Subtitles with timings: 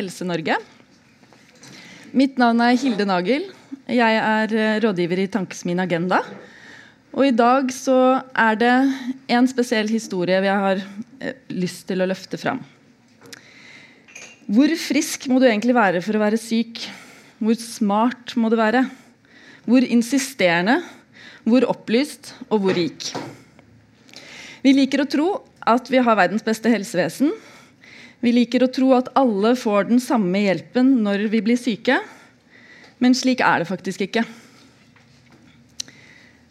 [0.00, 0.56] Helse-Norge.
[2.16, 3.50] Mitt navn er Hilde Nagel.
[3.90, 6.22] Jeg er eh, rådgiver i Tankesmien Agenda.
[7.10, 7.96] Og i dag så
[8.38, 8.74] er det
[9.34, 10.80] en spesiell historie vi har
[11.20, 12.62] eh, lyst til å løfte fram.
[14.50, 16.80] Hvor frisk må du egentlig være for å være syk?
[17.38, 18.86] Hvor smart må du være?
[19.68, 20.80] Hvor insisterende?
[21.44, 22.32] Hvor opplyst?
[22.48, 23.12] Og hvor rik?
[24.64, 25.28] Vi liker å tro
[25.60, 27.30] at vi har verdens beste helsevesen,
[28.20, 31.96] vi liker å tro at alle får den samme hjelpen når vi blir syke,
[33.00, 34.26] men slik er det faktisk ikke.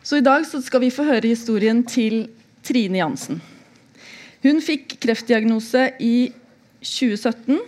[0.01, 2.23] Så I dag så skal vi få høre historien til
[2.65, 3.41] Trine Jansen.
[4.41, 6.31] Hun fikk kreftdiagnose i
[6.81, 7.59] 2017.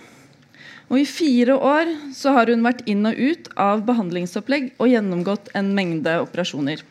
[0.91, 5.51] Og I fire år så har hun vært inn og ut av behandlingsopplegg og gjennomgått
[5.55, 6.81] en mengde operasjoner.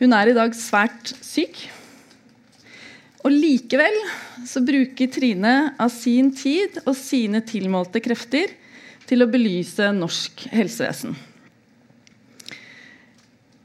[0.00, 1.62] Hun er i dag svært syk.
[3.20, 3.96] Og Likevel
[4.48, 8.54] så bruker Trine av sin tid og sine tilmålte krefter
[9.10, 11.16] til å belyse norsk helsevesen.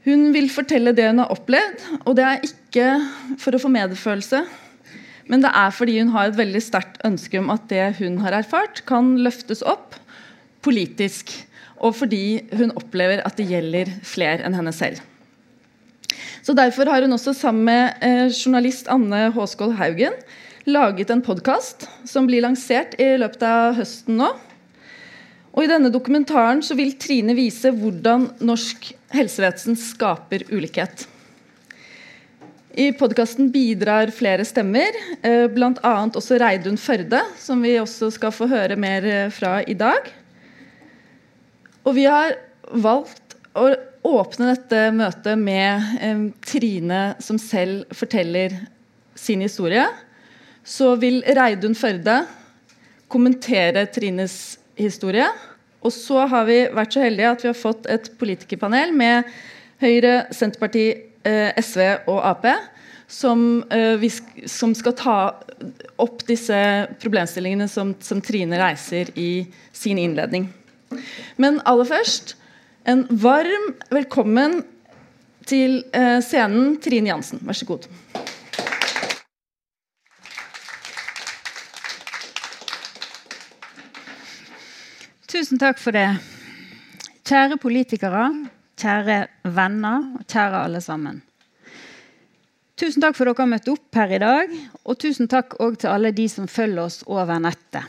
[0.06, 2.86] Hun vil fortelle det hun har opplevd, og det er ikke
[3.42, 4.44] for å få medfølelse,
[5.26, 8.36] men det er fordi hun har et veldig sterkt ønske om at det hun har
[8.36, 9.96] erfart, kan løftes opp
[10.62, 11.32] politisk,
[11.82, 15.02] og fordi hun opplever at det gjelder flere enn henne selv.
[16.46, 20.14] Så Derfor har hun også sammen med eh, journalist Anne Håskål Haugen
[20.70, 24.28] laget en podkast som blir lansert i løpet av høsten nå.
[25.56, 31.08] Og I denne dokumentaren så vil Trine vise hvordan norsk helsevesen skaper ulikhet.
[32.78, 34.94] I podkasten bidrar flere stemmer,
[35.26, 35.96] eh, bl.a.
[36.06, 40.14] også Reidun Førde, som vi også skal få høre mer eh, fra i dag.
[41.82, 42.38] Og vi har
[42.70, 43.72] valgt å
[44.06, 48.54] åpne dette møtet med Trine som selv forteller
[49.18, 49.86] sin historie.
[50.66, 52.20] Så vil Reidun Førde
[53.12, 55.26] kommentere Trines historie.
[55.86, 59.28] Og så har vi vært så heldige at vi har fått et politikerpanel med
[59.82, 62.46] Høyre, Senterpartiet, eh, SV og Ap.
[63.08, 64.02] Som, eh,
[64.50, 65.18] som, skal ta
[66.02, 66.56] opp disse
[66.98, 70.48] problemstillingene som, som Trine reiser i sin innledning.
[71.38, 72.34] Men aller først
[72.86, 74.60] en varm velkommen
[75.46, 77.42] til eh, scenen, Trine Jansen.
[77.42, 77.88] Vær så god.
[85.26, 86.06] Tusen takk for det.
[87.26, 88.28] Kjære politikere,
[88.78, 89.18] kjære
[89.56, 91.20] venner og kjære alle sammen.
[92.78, 95.90] Tusen takk for dere har møtt opp her i dag, og tusen takk òg til
[95.90, 97.82] alle de som følger oss over nettet.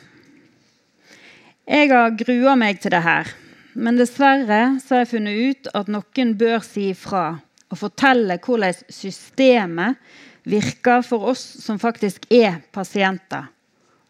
[1.67, 3.35] Jeg har grua meg til det her.
[3.77, 7.27] Men dessverre så har jeg funnet ut at noen bør si ifra
[7.67, 9.99] og fortelle hvordan systemet
[10.47, 13.51] virker for oss som faktisk er pasienter.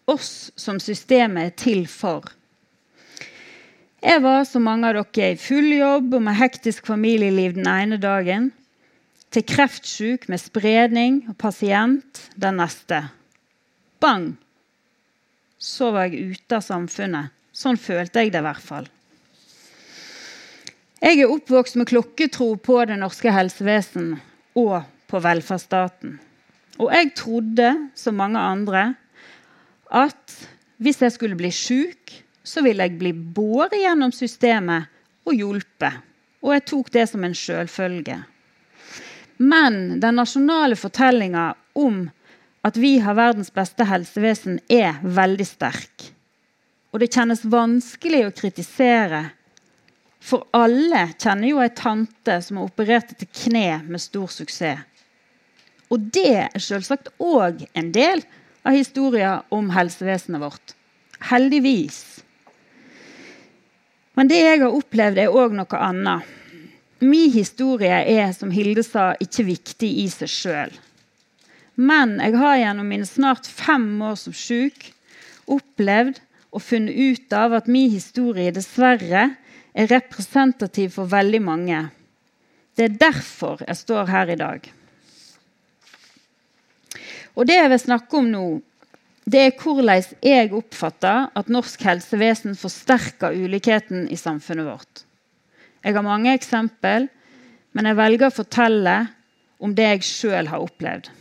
[0.08, 2.30] Oss som systemet er til for.
[4.00, 8.00] Jeg var som mange av dere i full jobb og med hektisk familieliv den ene
[8.00, 8.52] dagen.
[9.36, 13.02] Til kreftsjuk med spredning og pasient den neste.
[14.00, 14.38] Bang!
[15.60, 17.34] Så var jeg ute av samfunnet.
[17.52, 18.88] Sånn følte jeg det i hvert fall.
[20.97, 24.16] Jeg er oppvokst med klokketro på det norske helsevesen
[24.58, 26.16] og på velferdsstaten.
[26.81, 28.96] Og jeg trodde, som mange andre,
[29.94, 30.34] at
[30.81, 34.90] hvis jeg skulle bli sjuk, så ville jeg bli båret gjennom systemet
[35.28, 36.02] og hjulpet.
[36.41, 38.18] Og jeg tok det som en selvfølge.
[39.38, 42.07] Men den nasjonale fortellinga om
[42.66, 46.09] at vi har verdens beste helsevesen, er veldig sterk.
[46.90, 49.28] Og det kjennes vanskelig å kritisere
[50.28, 54.84] for alle kjenner jo ei tante som har operert til kne med stor suksess.
[55.88, 58.24] Og det er selvsagt òg en del
[58.68, 60.74] av historien om helsevesenet vårt.
[61.30, 62.02] Heldigvis.
[64.20, 66.28] Men det jeg har opplevd, er òg noe annet.
[67.00, 70.76] Min historie er, som Hilde sa, ikke viktig i seg sjøl.
[71.78, 74.90] Men jeg har gjennom mine snart fem år som syk
[75.46, 76.18] opplevd
[76.50, 79.30] og funnet ut av at min historie dessverre
[79.77, 81.81] er representativ for veldig mange.
[82.77, 84.71] Det er derfor jeg står her i dag.
[87.38, 88.45] Og Det jeg vil snakke om nå,
[89.27, 95.03] det er hvordan jeg oppfatter at norsk helsevesen forsterker ulikheten i samfunnet vårt.
[95.83, 97.07] Jeg har mange eksempel,
[97.74, 98.97] men jeg velger å fortelle
[99.59, 101.12] om det jeg sjøl har opplevd.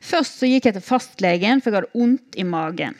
[0.00, 2.96] Først så gikk jeg til fastlegen, for jeg hadde vondt i magen.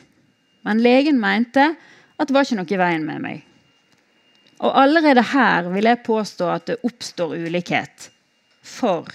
[0.67, 3.47] Men legen mente at det var ikke noe i veien med meg.
[4.61, 8.11] Og allerede her vil jeg påstå at det oppstår ulikhet.
[8.61, 9.09] For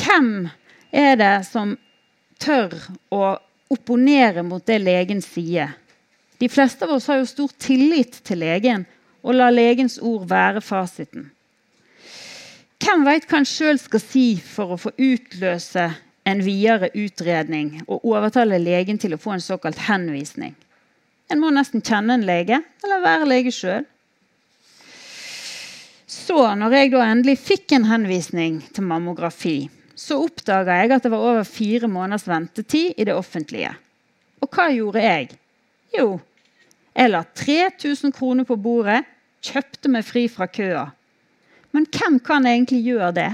[0.00, 0.48] hvem
[0.92, 1.76] er det som
[2.40, 2.72] tør
[3.12, 3.36] å
[3.72, 5.76] opponere mot det legen sier?
[6.40, 8.86] De fleste av oss har jo stor tillit til legen
[9.22, 11.28] og lar legens ord være fasiten.
[12.82, 15.84] Hvem veit hva en sjøl skal si for å få utløse
[16.26, 20.56] en videre utredning og overtale legen til å få en såkalt henvisning?
[21.30, 23.86] En må nesten kjenne en lege eller være lege sjøl.
[26.12, 31.12] Så, når jeg da endelig fikk en henvisning til mammografi, så oppdaga jeg at det
[31.12, 33.70] var over fire måneders ventetid i det offentlige.
[34.42, 35.30] Og hva gjorde jeg?
[35.96, 36.18] Jo,
[36.92, 39.00] jeg la 3000 kroner på bordet,
[39.42, 40.84] kjøpte meg fri fra køa.
[41.72, 43.30] Men hvem kan egentlig gjøre det?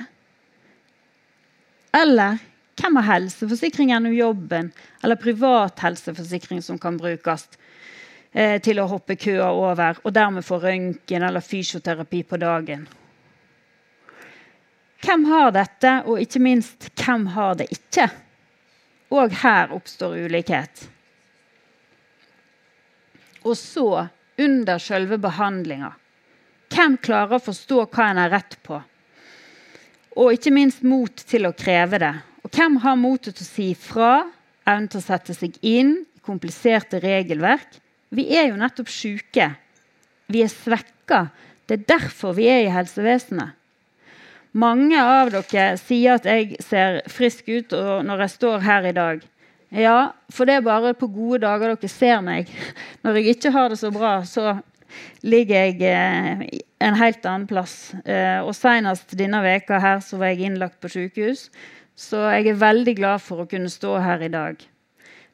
[1.99, 2.39] Eller
[2.79, 4.71] hvem har helseforsikring gjennom jobben
[5.03, 7.49] eller privat helseforsikring som kan brukes
[8.33, 12.87] eh, til å hoppe køa over og dermed få røntgen eller fysioterapi på dagen?
[14.99, 18.09] Hvem har dette, og ikke minst, hvem har det ikke?
[19.15, 20.89] Og her oppstår ulikhet.
[23.47, 24.09] Og så,
[24.39, 25.93] under selve behandlinga,
[26.75, 28.81] hvem klarer å forstå hva en har rett på?
[30.19, 32.15] Og ikke minst mot til å kreve det.
[32.43, 34.13] Og hvem har motet til å si fra,
[34.67, 37.79] evnen til å sette seg inn i kompliserte regelverk?
[38.15, 39.51] Vi er jo nettopp sjuke.
[40.29, 41.29] Vi er svekka.
[41.69, 43.55] Det er derfor vi er i helsevesenet.
[44.59, 47.75] Mange av dere sier at jeg ser frisk ut
[48.07, 49.21] når jeg står her i dag.
[49.69, 52.49] Ja, for det er bare på gode dager dere ser meg.
[53.05, 54.57] Når jeg ikke har det så bra, så
[55.21, 56.47] ligger jeg eh,
[56.81, 57.93] en helt annen plass.
[58.09, 61.51] Eh, og Senest denne veka her så var jeg innlagt på sykehus.
[61.99, 64.65] Så jeg er veldig glad for å kunne stå her i dag.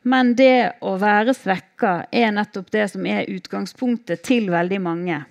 [0.06, 5.22] Men det å være svekka er nettopp det som er utgangspunktet til veldig mange.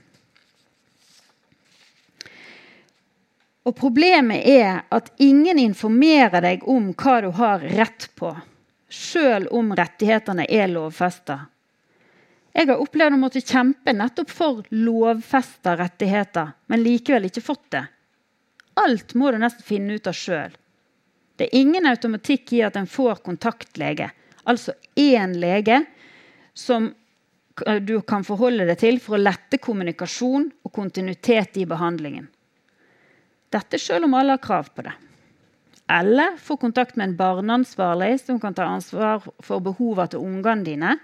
[3.63, 8.33] Og Problemet er at ingen informerer deg om hva du har rett på,
[8.89, 11.37] sjøl om rettighetene er lovfesta.
[12.53, 17.85] Jeg har opplevd å måtte kjempe nettopp for lovfesta rettigheter, men likevel ikke fått det.
[18.81, 20.53] Alt må du nesten finne ut av sjøl.
[21.37, 24.11] Det er ingen automatikk i at en får kontaktlege,
[24.43, 25.83] altså én lege
[26.53, 26.91] som
[27.85, 32.27] du kan forholde deg til for å lette kommunikasjon og kontinuitet i behandlingen.
[33.53, 34.93] Dette selv om alle har krav på det.
[35.91, 40.95] Eller få kontakt med en barneansvarlig som kan ta ansvar for behovene til ungene dine,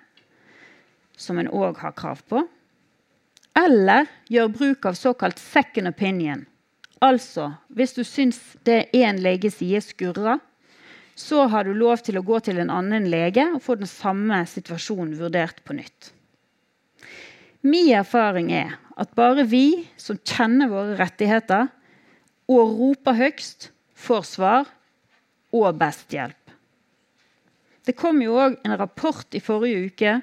[1.20, 2.42] som en òg har krav på.
[3.60, 6.46] Eller gjør bruk av såkalt second opinion.
[7.04, 10.40] Altså, hvis du syns det én lege sier skurrer,
[11.20, 14.40] så har du lov til å gå til en annen lege og få den samme
[14.48, 16.14] situasjonen vurdert på nytt.
[17.68, 21.68] Min erfaring er at bare vi som kjenner våre rettigheter,
[22.50, 23.70] og roper høgst,
[24.00, 24.70] får svar
[25.54, 26.54] og best hjelp.
[27.86, 30.14] Det kom jo òg en rapport i forrige uke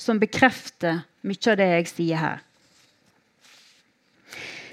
[0.00, 2.44] som bekrefter mye av det jeg sier her.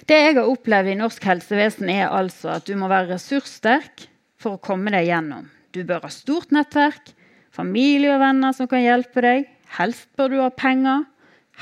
[0.08, 4.06] Det jeg har opplevd i norsk helsevesen, er altså at du må være ressurssterk
[4.42, 5.50] for å komme deg gjennom.
[5.72, 7.14] Du bør ha stort nettverk,
[7.56, 9.48] familie og venner som kan hjelpe deg.
[9.78, 11.06] Helst bør du ha penger.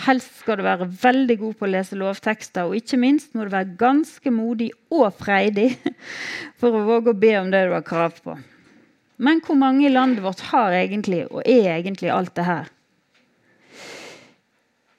[0.06, 3.54] Helst skal du være veldig god på å lese lovtekster, og ikke minst må du
[3.54, 5.74] være ganske modig og freidig
[6.60, 8.38] for å våge å be om det du har krav på.
[9.20, 12.70] Men hvor mange i landet vårt har egentlig og er egentlig alt det her?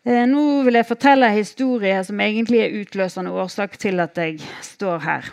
[0.05, 4.39] Eh, nå vil jeg fortelle en historie som egentlig er utløsende årsak til at jeg
[4.65, 5.33] står her.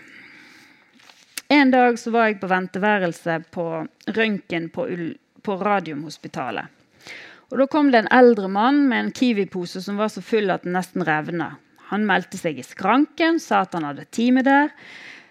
[1.49, 3.67] En dag så var jeg på venteværelse på
[4.17, 4.87] røntgen på,
[5.43, 6.73] på Radiumhospitalet.
[7.47, 10.65] Og Da kom det en eldre mann med en Kiwi-pose som var så full at
[10.67, 11.53] den nesten revna.
[11.87, 14.73] Han meldte seg i skranken, sa at han hadde time der.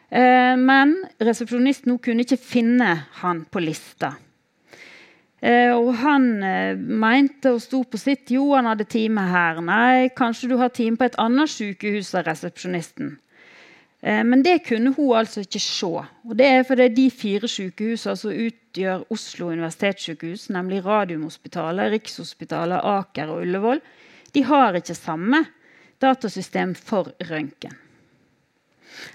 [0.08, 4.14] Eh, men resepsjonisten kunne ikke finne han på lista.
[5.44, 8.32] Eh, og han eh, mente og sto på sitt.
[8.32, 9.60] Jo, han hadde time her.
[9.60, 13.18] Nei, kanskje du har time på et annet sykehus, sa resepsjonisten.
[14.06, 15.86] Eh, men det kunne hun altså ikke se.
[15.90, 23.32] Og det er fordi de fire sykehusene som utgjør Oslo universitetssykehus, nemlig Radiumhospitalet, Rikshospitalet, Aker
[23.34, 23.82] og Ullevål,
[24.34, 25.42] de har ikke samme
[26.02, 27.74] datasystem for røntgen.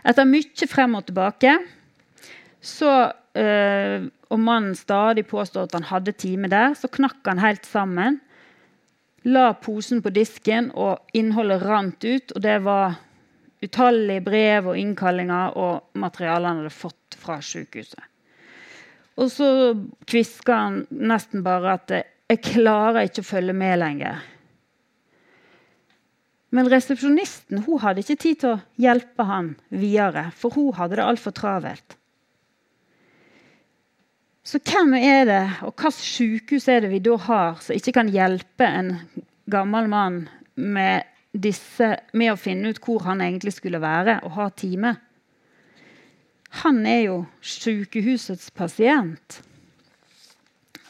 [0.06, 1.54] Etter mye frem og tilbake
[2.62, 7.66] så, øh, og mannen stadig påstår at han hadde time der, så knakk han helt
[7.66, 8.20] sammen.
[9.24, 12.32] La posen på disken, og innholdet rant ut.
[12.36, 13.00] Og det var
[13.62, 18.04] utallige brev og innkallinger og materiale han hadde fått fra sykehuset.
[19.22, 19.48] Og så
[20.08, 24.22] kviska han nesten bare at 'jeg klarer ikke å følge med lenger'.
[26.52, 31.06] Men resepsjonisten hun hadde ikke tid til å hjelpe han videre, for hun hadde det
[31.06, 31.96] altfor travelt.
[34.44, 38.10] Så hvem er det, og hvilket sykehus er det vi da har som ikke kan
[38.12, 38.96] hjelpe en
[39.52, 44.50] gammel mann med, disse, med å finne ut hvor han egentlig skulle være og ha
[44.56, 44.96] time.
[46.62, 49.40] Han er jo sykehusets pasient.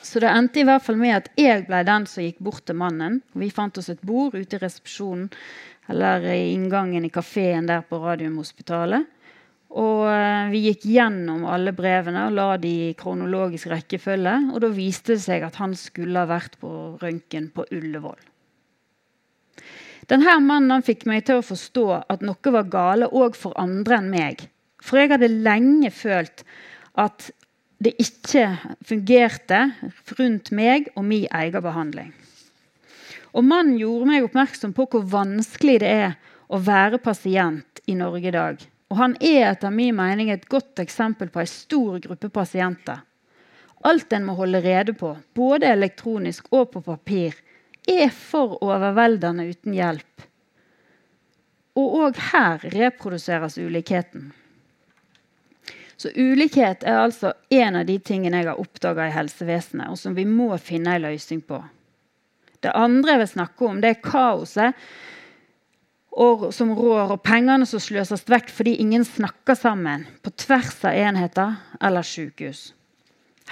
[0.02, 2.80] Så det endte i hvert fall med at jeg ble den som gikk bort til
[2.80, 3.20] mannen.
[3.38, 5.30] Vi fant oss et bord ute i resepsjonen
[5.92, 9.06] eller i inngangen i kafeen der på Radiumhospitalet.
[9.72, 14.36] Og eh, vi gikk gjennom alle brevene og la de i kronologisk rekkefølge.
[14.52, 18.31] Og da viste det seg at han skulle ha vært på røntgen på Ullevål.
[20.10, 24.10] Denne mannen fikk meg til å forstå at noe var gale òg for andre enn
[24.14, 24.48] meg.
[24.82, 26.44] For jeg hadde lenge følt
[27.00, 27.30] at
[27.82, 28.48] det ikke
[28.86, 29.62] fungerte
[30.18, 32.12] rundt meg og min egen behandling.
[33.32, 36.18] Og mannen gjorde meg oppmerksom på hvor vanskelig det er
[36.52, 38.60] å være pasient i Norge i dag.
[38.92, 43.00] Og han er etter min mening et godt eksempel på en stor gruppe pasienter.
[43.88, 47.38] Alt en må holde rede på, både elektronisk og på papir,
[47.92, 50.28] er for overveldende uten hjelp.
[51.80, 54.32] Og òg her reproduseres ulikheten.
[56.02, 60.16] Så Ulikhet er altså en av de tingene jeg har oppdaga i helsevesenet, og som
[60.18, 61.60] vi må finne en løsning på.
[62.62, 64.82] Det andre jeg vil snakke om, det er kaoset
[66.58, 71.54] som rår, og pengene som sløses vekk fordi ingen snakker sammen på tvers av enheter
[71.80, 72.72] eller sykehus.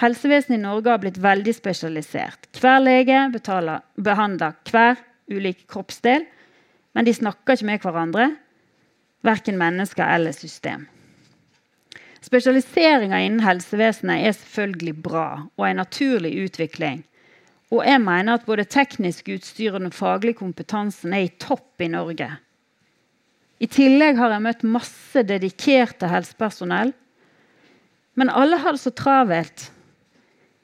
[0.00, 2.48] Helsevesenet i Norge har blitt veldig spesialisert.
[2.56, 4.96] Hver lege betaler, behandler hver
[5.28, 6.24] ulik kroppsdel,
[6.96, 8.30] men de snakker ikke med hverandre,
[9.26, 10.86] verken mennesker eller system.
[12.24, 15.26] Spesialiseringa innen helsevesenet er selvfølgelig bra
[15.56, 17.02] og en naturlig utvikling.
[17.70, 21.90] Og jeg mener at både teknisk utstyr og den faglige kompetansen er i topp i
[21.92, 22.30] Norge.
[23.60, 26.94] I tillegg har jeg møtt masse dedikerte helsepersonell.
[28.16, 29.68] Men alle har det så travelt,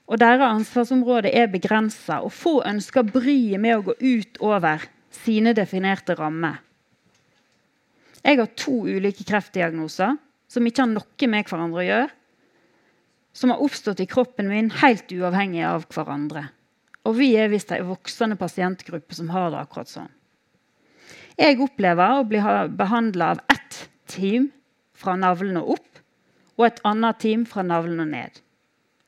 [0.06, 2.20] og deres ansvarsområde er begrensa.
[2.22, 6.60] Og få ønsker bryet med å gå ut over sine definerte rammer.
[8.22, 10.16] Jeg har to ulike kreftdiagnoser
[10.50, 12.12] som ikke har noe med hverandre å gjøre.
[13.36, 16.46] Som har oppstått i kroppen min helt uavhengig av hverandre.
[17.06, 20.10] Og vi er visst en voksende pasientgruppe som har det akkurat sånn.
[21.36, 22.40] Jeg opplever å bli
[22.78, 24.48] behandla av ett team
[24.96, 26.02] fra navlen og opp
[26.56, 28.40] og et annet team fra navlen og ned.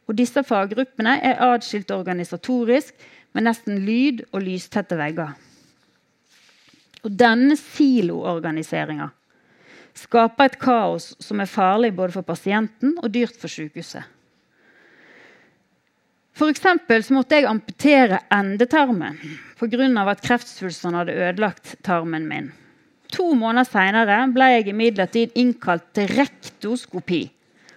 [0.09, 2.95] Og disse faggruppene er atskilt organisatorisk
[3.37, 5.35] med nesten lyd- og lystette vegger.
[7.05, 9.11] Og denne siloorganiseringa
[9.99, 14.07] skaper et kaos som er farlig både for pasienten og dyrt for sykehuset.
[16.39, 19.17] For så måtte jeg amputere endetarmen
[19.59, 20.11] pga.
[20.11, 22.53] at kreftsvulstene hadde ødelagt tarmen min.
[23.11, 27.31] To måneder seinere ble jeg imidlertid innkalt til rektoskopi,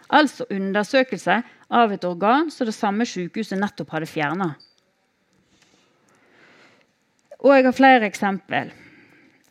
[0.10, 4.50] altså undersøkelse av et organ som det samme sykehuset nettopp hadde fjerna.
[7.42, 8.70] Og jeg har flere eksempler.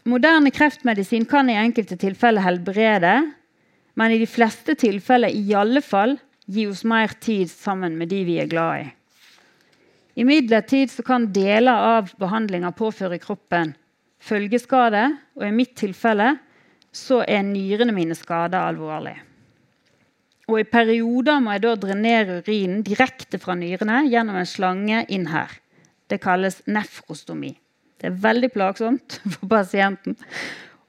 [0.09, 3.15] Moderne kreftmedisin kan i enkelte tilfeller helbrede,
[3.99, 6.17] men i de fleste tilfeller i alle fall
[6.51, 8.89] gi oss mer tid sammen med de vi er glad i.
[10.21, 13.75] Imidlertid kan deler av behandlinga påføre kroppen
[14.21, 15.07] følgeskade,
[15.39, 16.35] og i mitt tilfelle
[16.93, 19.17] så er nyrene mine skada alvorlig.
[20.51, 25.29] Og I perioder må jeg da drenere urinen direkte fra nyrene gjennom en slange inn
[25.31, 25.53] her.
[26.11, 27.53] Det kalles nefrostomi.
[28.01, 30.19] Det er veldig plagsomt for pasienten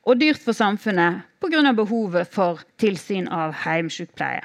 [0.01, 1.73] og dyrt for samfunnet pga.
[1.77, 4.41] behovet for tilsyn av heimsykepleie.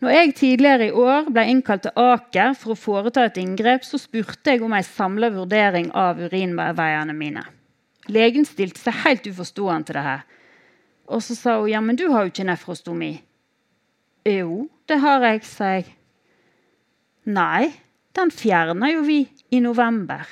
[0.00, 3.98] Når jeg tidligere i år ble innkalt til Aker for å foreta et inngrep, så
[3.98, 7.42] spurte jeg om en samla vurdering av urinveiene mine.
[8.08, 10.22] Legen stilte seg helt uforstående til det her.
[11.10, 13.18] Og så sa hun ja, men du har jo ikke nefrostomi.
[14.28, 15.86] Jo, det har jeg, sa jeg.
[17.30, 17.70] Nei,
[18.16, 19.22] den fjerna jo vi
[19.54, 20.26] i november.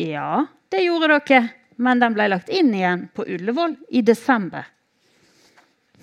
[0.00, 1.42] Ja, det gjorde dere,
[1.82, 4.66] men den ble lagt inn igjen på Ullevål i desember.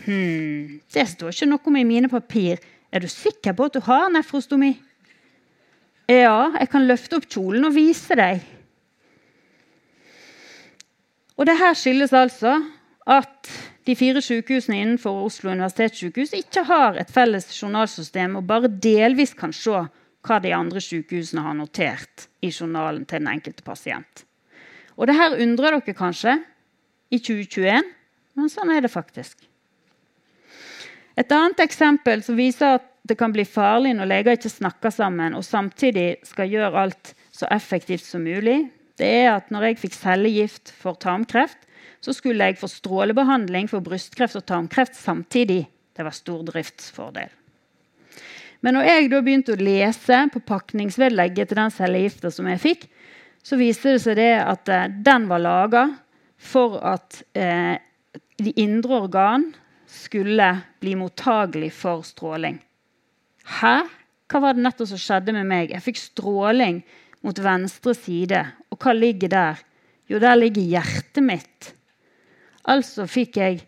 [0.05, 2.62] Hm, det står ikke noe om i mine papir.
[2.91, 4.72] Er du sikker på at du har nefrostomi?
[6.10, 8.39] Ja, jeg kan løfte opp kjolen og vise deg.
[11.38, 12.55] Og det her skyldes altså
[13.10, 13.51] at
[13.89, 19.53] de fire sykehusene innenfor Oslo universitetssykehus ikke har et felles journalsystem og bare delvis kan
[19.55, 19.81] se
[20.27, 24.25] hva de andre sykehusene har notert i journalen til den enkelte pasient.
[25.00, 26.36] Og det her undrer dere kanskje
[27.10, 27.88] i 2021,
[28.38, 29.39] men sånn er det faktisk.
[31.17, 35.34] Et annet eksempel som viser at det kan bli farlig når leger ikke snakker sammen
[35.34, 38.67] og samtidig skal gjøre alt så effektivt som mulig,
[39.00, 41.63] det er at når jeg fikk cellegift for tarmkreft,
[42.00, 45.65] så skulle jeg få strålebehandling for brystkreft og tarmkreft samtidig.
[45.96, 47.32] Det var stor driftsfordel.
[48.63, 52.88] Men når jeg da begynte å lese på pakningsvedlegget til den cellegifta som jeg fikk,
[53.44, 55.86] så viste det seg det at eh, den var laga
[56.39, 57.79] for at eh,
[58.39, 59.48] de indre organ
[59.89, 62.60] skulle bli mottagelig for stråling.
[63.60, 63.77] Hæ?
[64.29, 65.72] Hva var det nettopp som skjedde med meg?
[65.74, 66.84] Jeg fikk stråling
[67.25, 68.44] mot venstre side.
[68.70, 69.63] Og hva ligger der?
[70.10, 71.72] Jo, der ligger hjertet mitt.
[72.69, 73.61] Altså fikk jeg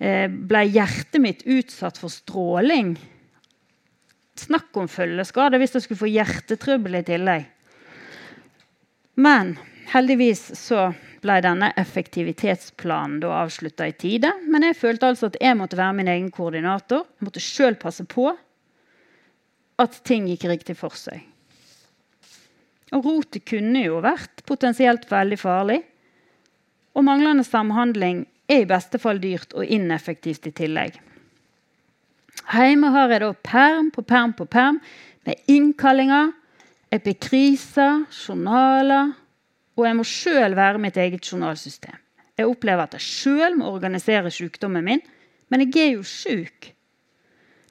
[0.00, 2.94] eh, ble hjertet mitt utsatt for stråling.
[4.40, 7.48] Snakk om følgeskade hvis jeg skulle få hjertetrøbbel i tillegg.
[9.20, 9.56] Men
[9.92, 10.90] heldigvis så
[11.22, 14.32] ble denne effektivitetsplanen da avslutta i tide.
[14.48, 17.04] Men jeg følte altså at jeg måtte være min egen koordinator.
[17.18, 18.32] Jeg måtte sjøl passe på
[19.82, 21.20] at ting gikk riktig for seg.
[22.92, 25.80] Og rotet kunne jo vært potensielt veldig farlig.
[26.92, 30.98] Og manglende samhandling er i beste fall dyrt og ineffektivt i tillegg.
[32.52, 34.80] Hjemme har jeg da perm på perm på perm
[35.26, 36.32] med innkallinger,
[36.92, 39.12] epikriser, journaler.
[39.78, 41.96] Og jeg må sjøl være mitt eget journalsystem.
[42.36, 45.02] Jeg opplever at jeg sjøl må organisere sykdommen min,
[45.52, 46.72] men jeg er jo sjuk.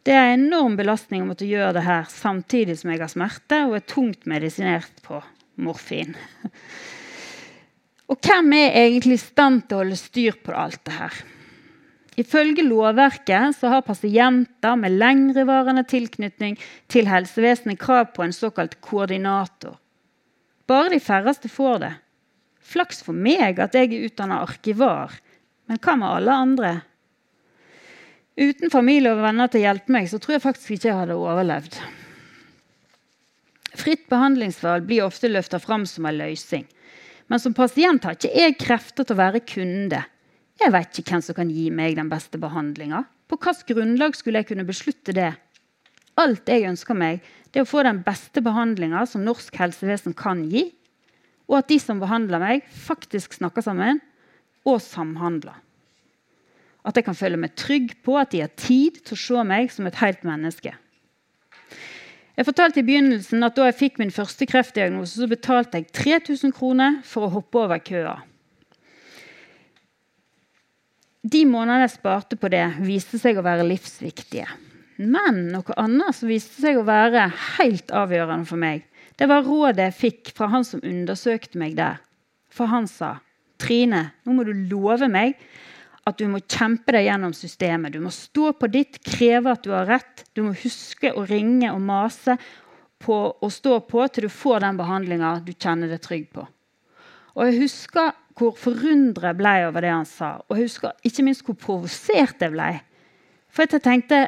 [0.01, 3.59] Det er en enorm belastning å måtte gjøre det her samtidig som jeg har smerte
[3.67, 5.19] og er tungt medisinert på
[5.61, 6.15] morfin.
[8.11, 11.19] Og hvem er egentlig i stand til å holde styr på alt det her?
[12.19, 16.57] Ifølge lovverket så har pasienter med lengrevarende tilknytning
[16.91, 19.77] til helsevesenet krav på en såkalt koordinator.
[20.67, 21.93] Bare de færreste får det.
[22.61, 25.15] Flaks for meg at jeg er utdanna arkivar.
[25.71, 26.73] Men hva med alle andre?
[28.35, 31.17] Uten familie og venner til å hjelpe meg så tror jeg faktisk ikke jeg hadde
[31.19, 31.79] overlevd.
[33.81, 36.67] Fritt behandlingsvalg blir ofte løfta fram som en løsning.
[37.31, 40.01] Men som pasient har ikke jeg krefter til å være kunde.
[40.59, 43.05] Jeg vet ikke hvem som kan gi meg den beste behandlinga.
[43.31, 45.29] På hvilket grunnlag skulle jeg kunne beslutte det?
[46.19, 50.43] Alt jeg ønsker meg, det er å få den beste behandlinga som norsk helsevesen kan
[50.51, 50.67] gi,
[51.47, 54.03] og at de som behandler meg, faktisk snakker sammen
[54.67, 55.55] og samhandler.
[56.83, 59.71] At jeg kan føle meg trygg på at de har tid til å se meg
[59.71, 60.75] som et helt menneske.
[62.37, 66.53] Jeg fortalte i begynnelsen at Da jeg fikk min første kreftdiagnose, så betalte jeg 3000
[66.55, 68.19] kroner for å hoppe over køa.
[71.21, 74.47] De månedene jeg sparte på det, viste seg å være livsviktige.
[74.97, 78.87] Men noe annet som viste seg å være helt avgjørende for meg,
[79.21, 81.99] det var rådet jeg fikk fra han som undersøkte meg der.
[82.49, 83.19] For han sa,
[83.61, 85.37] 'Trine, nå må du love meg
[86.09, 87.93] at du må kjempe deg gjennom systemet.
[87.93, 90.23] Du må stå på ditt, kreve at du har rett.
[90.33, 92.37] Du må huske å ringe og mase
[93.01, 96.45] på og stå på til du får den behandlinga du kjenner deg trygg på.
[97.37, 100.31] Og Jeg husker hvor forundret jeg ble over det han sa.
[100.47, 102.71] Og jeg husker ikke minst hvor provosert jeg ble.
[103.51, 104.23] For jeg tenkte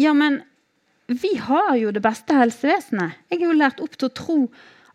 [0.00, 0.40] ja, men
[1.10, 3.18] vi har jo det beste helsevesenet.
[3.32, 4.38] Jeg er jo lært opp til å tro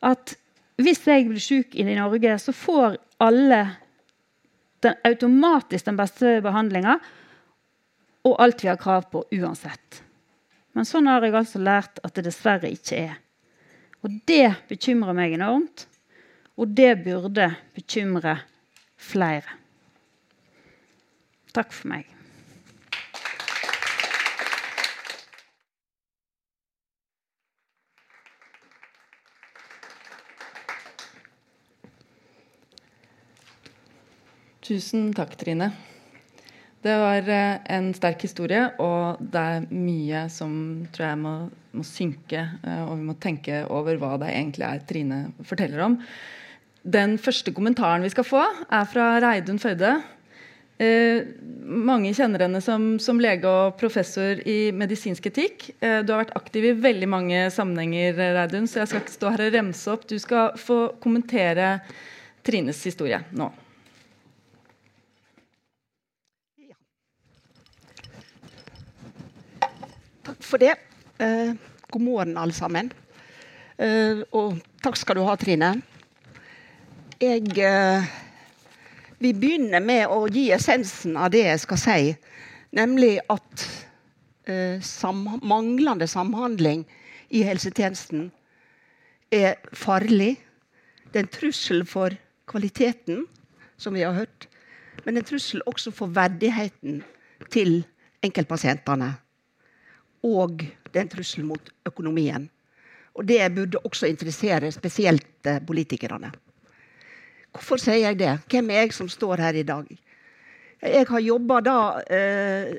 [0.05, 0.37] at
[0.81, 3.59] hvis jeg blir syk i Norge, så får alle
[4.85, 6.99] den, automatisk den beste behandlinga
[8.25, 10.01] og alt vi har krav på uansett.
[10.75, 13.19] Men sånn har jeg altså lært at det dessverre ikke er.
[14.03, 15.85] Og det bekymrer meg enormt.
[16.55, 18.37] Og det burde bekymre
[19.01, 19.57] flere.
[21.55, 22.14] Takk for meg.
[34.65, 35.67] Tusen takk, Trine.
[36.81, 40.55] Det var eh, en sterk historie, og det er mye som
[40.93, 41.33] tror jeg må,
[41.77, 42.41] må synke.
[42.65, 45.99] Eh, og vi må tenke over hva det egentlig er Trine forteller om.
[46.81, 48.41] Den første kommentaren vi skal få,
[48.73, 49.91] er fra Reidun Føyde.
[50.81, 51.21] Eh,
[51.65, 55.67] mange kjenner henne som, som, lege og professor i medisinsk etikk.
[55.77, 59.35] Eh, du har vært aktiv i veldig mange sammenhenger, Reidun, så jeg skal ikke stå
[59.35, 60.09] her og remse opp.
[60.09, 61.75] Du skal få kommentere
[62.45, 63.51] Trines historie nå.
[70.39, 70.75] For det.
[71.19, 71.53] Eh,
[71.91, 72.91] god morgen, alle sammen.
[73.77, 75.73] Eh, og takk skal du ha, Trine.
[77.21, 78.07] Jeg eh,
[79.19, 81.99] vil begynne med å gi essensen av det jeg skal si.
[82.75, 83.65] Nemlig at
[84.47, 86.85] eh, sam manglende samhandling
[87.35, 88.29] i helsetjenesten
[89.33, 90.35] er farlig.
[91.11, 92.15] Det er en trussel for
[92.49, 93.25] kvaliteten,
[93.77, 94.47] som vi har hørt.
[95.05, 97.03] Men en trussel også for verdigheten
[97.51, 97.83] til
[98.23, 99.13] enkeltpasientene
[100.25, 102.49] og det er en trussel mot økonomien.
[103.15, 106.31] Og det burde også interessere spesielt eh, politikerne.
[107.55, 108.33] Hvorfor sier jeg det?
[108.51, 109.85] Hvem er jeg som står her i dag?
[110.83, 111.61] Jeg har jobba
[112.11, 112.75] eh,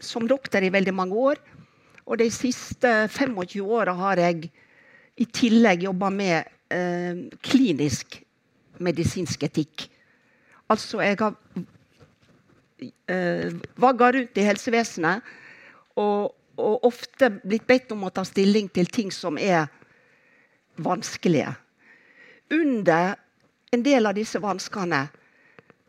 [0.00, 1.42] som doktor i veldig mange år.
[2.06, 4.50] Og de siste 25 åra har jeg
[5.20, 8.18] i tillegg jobba med eh, klinisk
[8.82, 9.86] medisinsk etikk.
[10.72, 11.36] Altså, jeg har
[13.08, 15.22] eh, vagga rundt i helsevesenet
[16.00, 19.66] og, og ofte blitt bedt om å ta stilling til ting som er
[20.76, 21.54] vanskelige.
[22.54, 23.14] Under
[23.74, 25.06] en del av disse vanskene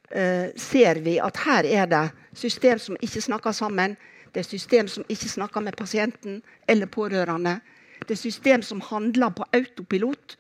[0.09, 2.05] eh, ser vi at her er det
[2.37, 3.97] system som ikke snakker sammen.
[4.33, 7.59] Det er system som ikke snakker med pasienten eller pårørende.
[8.05, 10.37] Det er system som handler på autopilot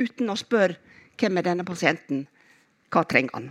[0.00, 0.78] uten å spørre
[1.20, 2.24] hvem er denne pasienten,
[2.88, 3.50] hva trenger han.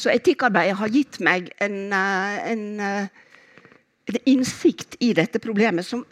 [0.00, 3.08] Så etikkarbeidet har gitt meg en, eh, en, eh,
[4.26, 6.04] innsikt i dette problemet som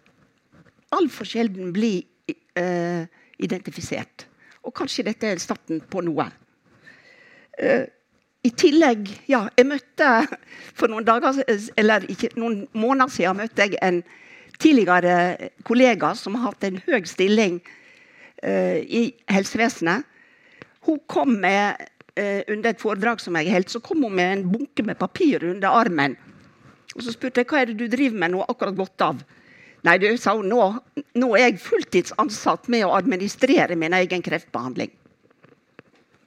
[0.95, 2.05] altfor sjelden blir
[2.59, 3.05] uh,
[3.39, 4.27] identifisert.
[4.65, 6.29] Og kanskje dette er starten på noe.
[7.59, 7.85] Uh,
[8.47, 10.09] I tillegg ja, jeg møtte
[10.79, 11.41] For noen dager,
[11.77, 14.03] eller ikke, noen måneder siden møtte jeg en
[14.59, 17.59] tidligere kollega som har hatt en høy stilling
[18.45, 20.07] uh, i helsevesenet.
[20.89, 24.83] Hun kom med, Under et foredrag som jeg holdt, så kom hun med en bunke
[24.83, 26.17] med papir under armen.
[26.97, 29.21] Og Så spurte jeg hva er det du driver med nå, akkurat gått av.
[29.87, 30.63] Nei, du, sa hun, nå,
[31.21, 34.91] nå er jeg fulltidsansatt med å administrere min egen kreftbehandling.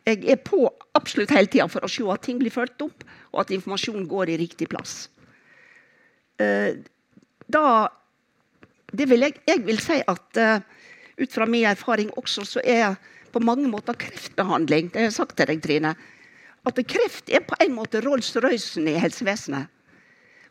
[0.07, 0.63] Jeg er på
[0.97, 4.31] absolutt hele tida for å se at ting blir fulgt opp, og at informasjonen går
[4.33, 5.09] i riktig plass.
[6.41, 6.79] Uh,
[7.51, 7.65] da
[8.91, 10.63] det vil jeg, jeg vil si at uh,
[11.21, 12.95] ut fra min erfaring også, så er
[13.31, 15.93] på mange måter kreftbehandling Det har jeg sagt til deg, Trine.
[16.67, 19.71] At kreft er på en måte Rolls-Roycen i helsevesenet.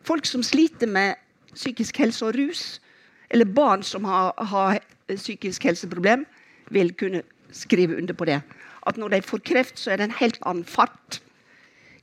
[0.03, 1.19] Folk som sliter med
[1.53, 2.81] psykisk helse og rus,
[3.29, 6.25] eller barn som har, har psykisk helseproblem,
[6.71, 8.41] vil kunne skrive under på det.
[8.87, 11.21] At når de får kreft, så er det en helt annen fart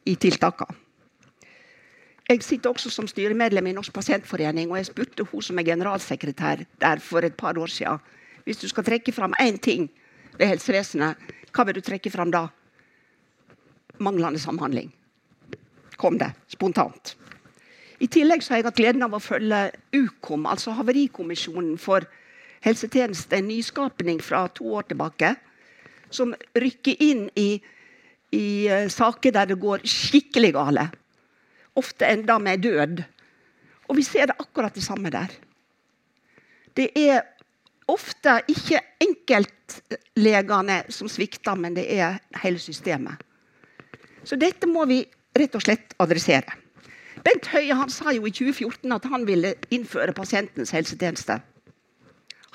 [0.06, 0.76] i tiltakene.
[2.28, 6.66] Jeg sitter også som styremedlem i Norsk pasientforening, og jeg spurte hun som er generalsekretær
[6.80, 7.98] der for et par år siden
[8.44, 9.90] hvis du skal trekke fram én ting
[10.38, 11.16] ved helsevesenet,
[11.52, 12.46] hva vil du trekke fram da?
[14.00, 14.88] Manglende samhandling.
[16.00, 17.16] Kom det spontant.
[17.98, 22.06] I tillegg har jeg hatt gleden av å følge UKOM, altså Havarikommisjonen for
[22.62, 25.32] helsetjeneste, en nyskapning fra to år tilbake,
[26.14, 27.58] som rykker inn i,
[28.34, 30.86] i uh, saker der det går skikkelig gale.
[31.78, 33.02] Ofte enda med død.
[33.88, 35.34] Og vi ser det akkurat det samme der.
[36.76, 37.24] Det er
[37.88, 43.18] ofte ikke enkeltlegene som svikter, men det er hele systemet.
[44.22, 45.02] Så dette må vi
[45.38, 46.67] rett og slett adressere.
[47.24, 51.38] Bent Høie sa jo i 2014 at han ville innføre pasientens helsetjeneste.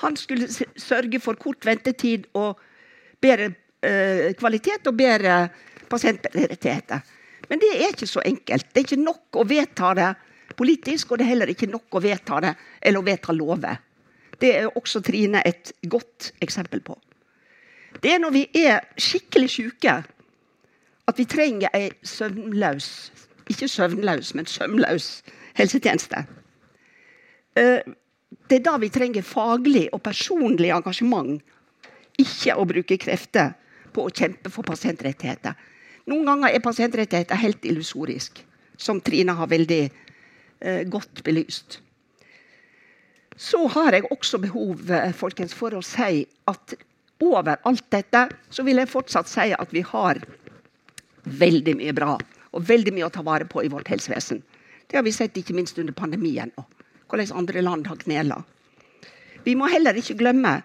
[0.03, 2.59] Han skulle sørge for kort ventetid og
[3.21, 5.47] bedre eh, kvalitet og bedre
[5.89, 7.03] pasientrettigheter.
[7.49, 8.69] Men det er ikke så enkelt.
[8.71, 10.11] Det er ikke nok å vedta det
[10.57, 13.81] politisk, og det er heller ikke nok å vedta det eller å vedta lover.
[14.39, 16.97] Det er også Trine et godt eksempel på.
[18.01, 19.99] Det er når vi er skikkelig syke
[21.03, 22.87] at vi trenger ei søvnløs
[23.51, 25.09] ikke søvnløs, men søvnløs
[25.57, 26.23] helsetjeneste.
[27.59, 27.81] Eh,
[28.49, 31.41] det er da vi trenger faglig og personlig engasjement,
[32.19, 33.53] ikke å bruke krefter
[33.93, 35.55] på å kjempe for pasientrettigheter.
[36.09, 38.43] Noen ganger er pasientrettigheter helt illusorisk,
[38.77, 41.79] som Trine har veldig eh, godt belyst.
[43.37, 46.75] Så har jeg også behov eh, folkens, for å si at
[47.23, 50.19] over alt dette så vil jeg fortsatt si at vi har
[51.23, 52.17] veldig mye bra
[52.53, 54.41] og veldig mye å ta vare på i vårt helsevesen.
[54.87, 56.69] Det har vi sett ikke minst under pandemien, og
[57.09, 58.43] hvordan andre land har knela.
[59.43, 60.59] Vi må heller ikke glemme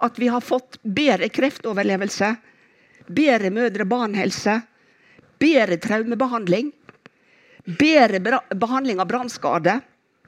[0.00, 2.32] at vi har fått bedre kreftoverlevelse,
[3.10, 4.56] bedre mødre-barn-helse,
[5.40, 6.72] bedre traumebehandling,
[7.80, 9.80] bedre behandling av brannskade.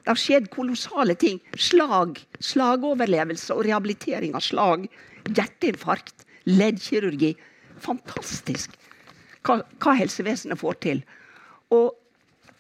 [0.03, 1.39] Det har skjedd kolossale ting.
[1.57, 4.89] Slag, slagoverlevelse og rehabilitering av slag.
[5.31, 7.37] Hjerteinfarkt, leddkirurgi.
[7.83, 8.82] Fantastisk
[9.47, 11.03] hva, hva helsevesenet får til.
[11.75, 11.93] Og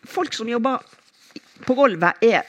[0.08, 0.82] folk som jobber
[1.66, 2.46] på gulvet, er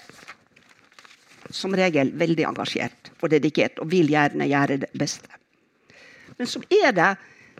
[1.54, 5.30] som regel veldig engasjert og dedikert og vil gjerne gjøre det beste.
[6.38, 7.12] Men så er det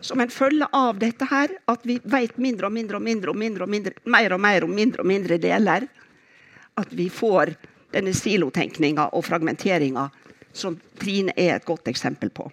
[0.04, 3.38] som en følge av dette her, at vi vet mindre og mindre og mindre og
[3.38, 5.86] mindre, og mindre, mer og mer om mindre og mindre deler.
[6.76, 7.54] At vi får
[7.94, 10.08] denne silotenkninga og fragmenteringa
[10.54, 12.48] som Trine er et godt eksempel på.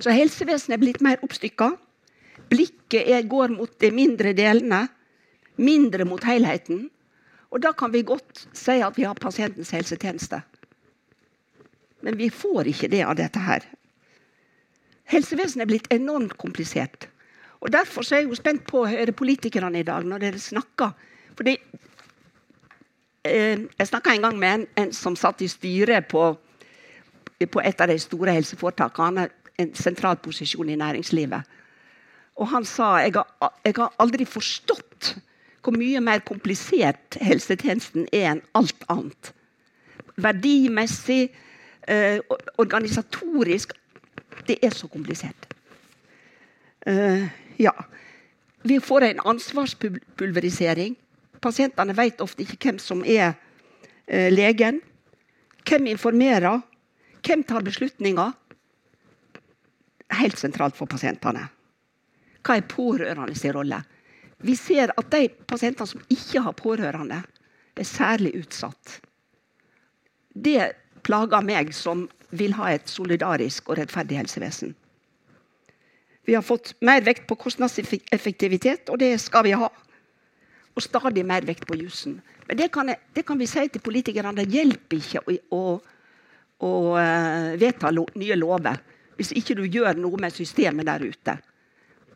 [0.00, 1.72] Så helsevesenet er blitt mer oppstykka.
[2.48, 4.86] Blikket er, går mot de mindre delene,
[5.56, 6.86] mindre mot helheten.
[7.50, 10.40] Og da kan vi godt si at vi har pasientens helsetjeneste.
[12.04, 13.64] Men vi får ikke det av dette her.
[15.08, 17.08] Helsevesenet er blitt enormt komplisert.
[17.60, 20.92] Og Derfor er jeg jo spent på å høre politikerne i dag når dere snakker.
[21.36, 21.56] Fordi,
[23.24, 26.36] eh, jeg snakka en gang med en, en, som satt i styret på
[27.46, 29.28] på et av de store helseforetakene.
[29.58, 31.42] En sentral posisjon i næringslivet.
[32.38, 35.14] Og han sa jeg har, jeg har aldri forstått
[35.64, 39.32] hvor mye mer komplisert helsetjenesten er enn alt annet.
[40.18, 41.28] Verdimessig,
[41.86, 42.18] eh,
[42.58, 43.74] organisatorisk
[44.48, 45.44] Det er så komplisert.
[46.86, 47.72] Eh, ja.
[48.62, 50.96] Vi får en ansvarspulverisering.
[51.40, 53.34] Pasientene vet ofte ikke hvem som er
[54.06, 54.80] eh, legen.
[55.68, 56.62] Hvem informerer?
[57.20, 58.32] Hvem tar beslutninger?
[60.16, 61.48] Helt sentralt for pasientene.
[62.44, 63.80] Hva er pårørende sin rolle?
[64.38, 67.22] Vi ser at de pasientene som ikke har pårørende,
[67.78, 68.98] er særlig utsatt.
[70.34, 70.72] Det
[71.06, 74.74] plager meg som vil ha et solidarisk og rettferdig helsevesen.
[76.28, 79.70] Vi har fått mer vekt på kostnadseffektivitet, og det skal vi ha.
[80.74, 82.18] Og stadig mer vekt på jussen.
[82.48, 84.34] Men det kan, jeg, det kan, vi si til politikerne.
[84.36, 85.62] Det hjelper ikke å, å,
[86.68, 88.84] å uh, vedta lo, nye lover
[89.18, 91.34] hvis ikke du gjør noe med systemet der ute.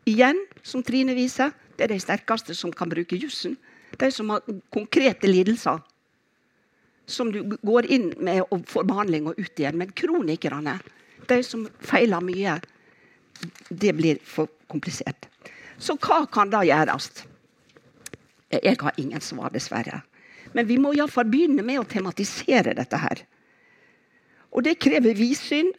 [0.09, 3.55] Igjen, som Trine viser, det er de sterkeste som kan bruke jussen.
[3.99, 5.79] De som har konkrete lidelser.
[7.07, 9.77] Som du går inn med og får behandling og ut igjen.
[9.79, 10.77] Men kronikerne,
[11.27, 12.57] de som feiler mye,
[13.69, 15.27] det blir for komplisert.
[15.77, 17.09] Så hva kan da gjøres?
[18.53, 20.03] Jeg har ingen svar, dessverre.
[20.53, 23.23] Men vi må iallfall begynne med å tematisere dette her.
[24.53, 25.71] Og det krever vidsyn.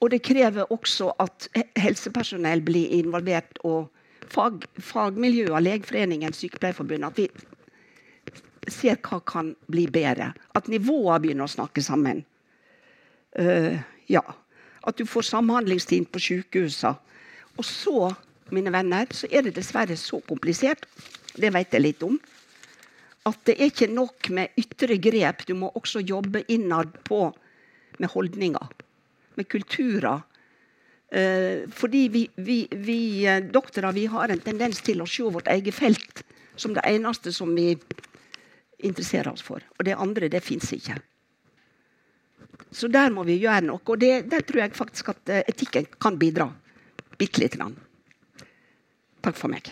[0.00, 1.48] Og det krever også at
[1.80, 3.88] helsepersonell blir involvert, og
[4.28, 10.32] fag, fagmiljøer, Legeforeningen, Sykepleierforbundet At vi ser hva kan bli bedre.
[10.54, 12.24] At nivåer begynner å snakke sammen.
[13.38, 13.78] Uh,
[14.08, 14.24] ja
[14.86, 16.94] at du får samhandlingstid på sykehusene.
[17.56, 18.12] Og så,
[18.52, 20.86] mine venner, så er det dessverre så komplisert,
[21.36, 22.18] det vet jeg litt om,
[23.26, 25.42] at det er ikke nok med ytre grep.
[25.48, 27.30] Du må også jobbe innad på
[27.98, 28.68] med holdninger,
[29.36, 30.24] med kulturer.
[31.08, 35.48] Eh, fordi vi, vi, vi eh, doktorer vi har en tendens til å se vårt
[35.52, 36.24] eget felt
[36.56, 37.74] som det eneste som vi
[38.78, 39.62] interesserer oss for.
[39.78, 40.98] Og det andre, det fins ikke.
[42.70, 43.80] Så der må vi gjøre noe.
[43.84, 46.50] Og det, der tror jeg faktisk at eh, etikken kan bidra
[47.16, 47.76] bitte lite grann.
[49.24, 49.70] Takk for meg.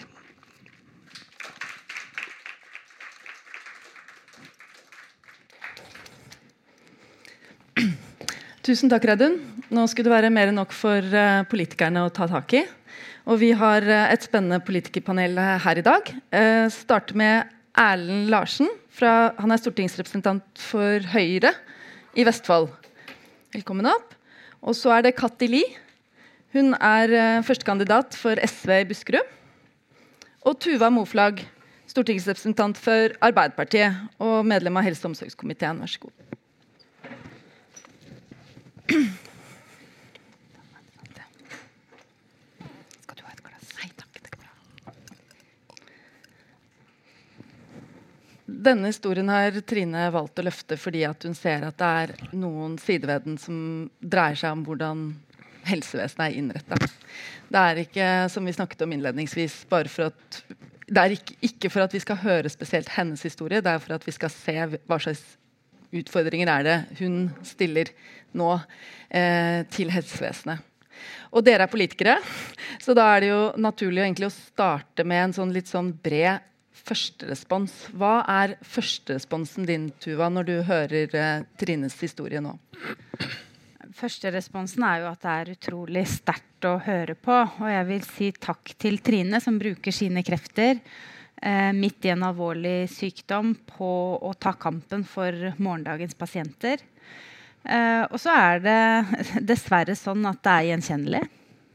[8.64, 9.37] Tusen takk, Reidun.
[9.75, 12.63] Nå skulle det være mer enn nok for uh, politikerne å ta tak i.
[13.27, 16.11] Og vi har uh, et spennende politikerpanel her i dag.
[16.31, 18.69] Uh, starter med Erlend Larsen.
[18.95, 21.51] Fra, han er stortingsrepresentant for Høyre
[22.15, 22.69] i Vestfold.
[23.57, 24.15] Velkommen opp.
[24.63, 25.65] Og så er det Katti Li.
[26.55, 29.35] Hun er uh, førstekandidat for SV i Buskerud.
[30.45, 31.43] Og Tuva Moflag,
[31.91, 35.83] stortingsrepresentant for Arbeiderpartiet og medlem av helse- og omsorgskomiteen.
[35.83, 36.15] Vær så god.
[48.64, 53.11] Denne historien har Trine valgt å løfte fordi hun ser at det er noen sider
[53.11, 53.57] ved den som
[54.00, 55.03] dreier seg om hvordan
[55.68, 56.79] helsevesenet er innretta.
[57.48, 60.40] Det er ikke som vi snakket om innledningsvis, bare for at
[60.85, 63.96] det er ikke, ikke, for at vi skal høre spesielt hennes historie, det er for
[63.96, 65.22] at vi skal se hva slags
[65.94, 67.92] utfordringer er det hun stiller
[68.37, 68.50] nå
[69.11, 70.64] eh, til helsevesenet.
[71.35, 72.16] Og dere er politikere,
[72.81, 76.54] så da er det jo naturlig å starte med en sånn litt sånn bred
[76.85, 77.73] førsterespons.
[77.97, 82.57] Hva er førsteresponsen din, Tuva, når du hører eh, Trines historie nå?
[83.94, 87.35] Førsteresponsen er jo at det er utrolig sterkt å høre på.
[87.62, 92.27] Og jeg vil si takk til Trine, som bruker sine krefter eh, midt i en
[92.27, 96.83] alvorlig sykdom på å ta kampen for morgendagens pasienter.
[97.64, 98.81] Eh, og så er det
[99.53, 101.25] dessverre sånn at det er gjenkjennelig.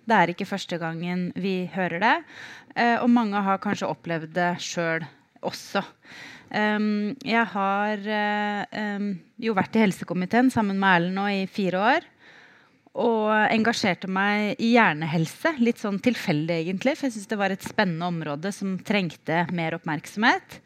[0.09, 2.15] Det er ikke første gangen vi hører det.
[2.73, 5.05] Eh, og mange har kanskje opplevd det sjøl
[5.45, 5.83] også.
[6.49, 8.07] Jeg har
[8.97, 12.07] um, jo vært i helsekomiteen sammen med Erlend nå i fire år.
[12.99, 15.51] Og engasjerte meg i hjernehelse.
[15.61, 16.95] Litt sånn tilfeldig, egentlig.
[16.97, 20.57] For jeg syns det var et spennende område som trengte mer oppmerksomhet.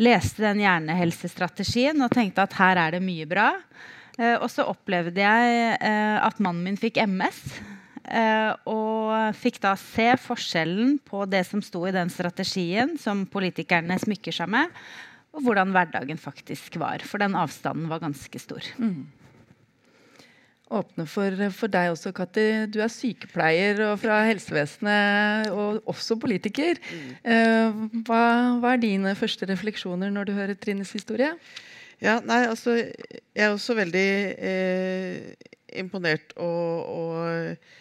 [0.00, 3.52] Leste den hjernehelsestrategien og tenkte at her er det mye bra.
[4.16, 7.44] Uh, og så opplevde jeg at mannen min fikk MS.
[8.06, 13.98] Uh, og fikk da se forskjellen på det som sto i den strategien som politikerne
[13.98, 14.70] smykker seg med,
[15.34, 17.02] og hvordan hverdagen faktisk var.
[17.02, 18.68] For den avstanden var ganske stor.
[18.78, 19.08] Mm.
[20.66, 22.44] Åpne for, for, deg også, Katti.
[22.74, 26.80] Du er sykepleier og fra helsevesenet, og også politiker.
[26.90, 27.12] Mm.
[27.22, 28.22] Uh, hva,
[28.62, 31.34] hva, er dine første refleksjoner når du hører Trines historie?
[32.02, 35.32] Ja, nei, altså, Jeg er også veldig eh,
[35.80, 37.74] imponert og, og eh,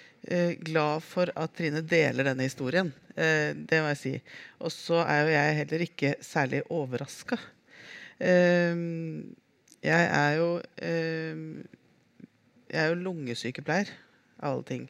[0.65, 2.89] glad for at Trine deler denne historien.
[3.15, 4.13] Eh, det må jeg si.
[4.59, 7.38] Og så er jo jeg heller ikke særlig overraska.
[8.19, 8.75] Eh,
[9.85, 10.49] jeg er jo
[10.81, 11.38] eh,
[12.71, 13.91] Jeg er jo lungesykepleier,
[14.41, 14.88] av alle ting.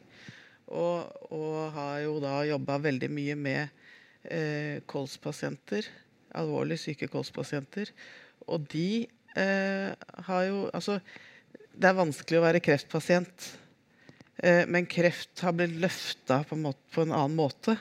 [0.66, 3.68] Og, og har jo da jobba veldig mye med
[4.24, 5.86] eh, kolspasienter.
[6.34, 7.92] Alvorlig syke kolspasienter.
[8.48, 9.92] Og de eh,
[10.26, 10.98] har jo Altså,
[11.76, 13.52] det er vanskelig å være kreftpasient.
[14.44, 16.58] Eh, men kreft har blitt løfta på,
[16.92, 17.76] på, en annen måte.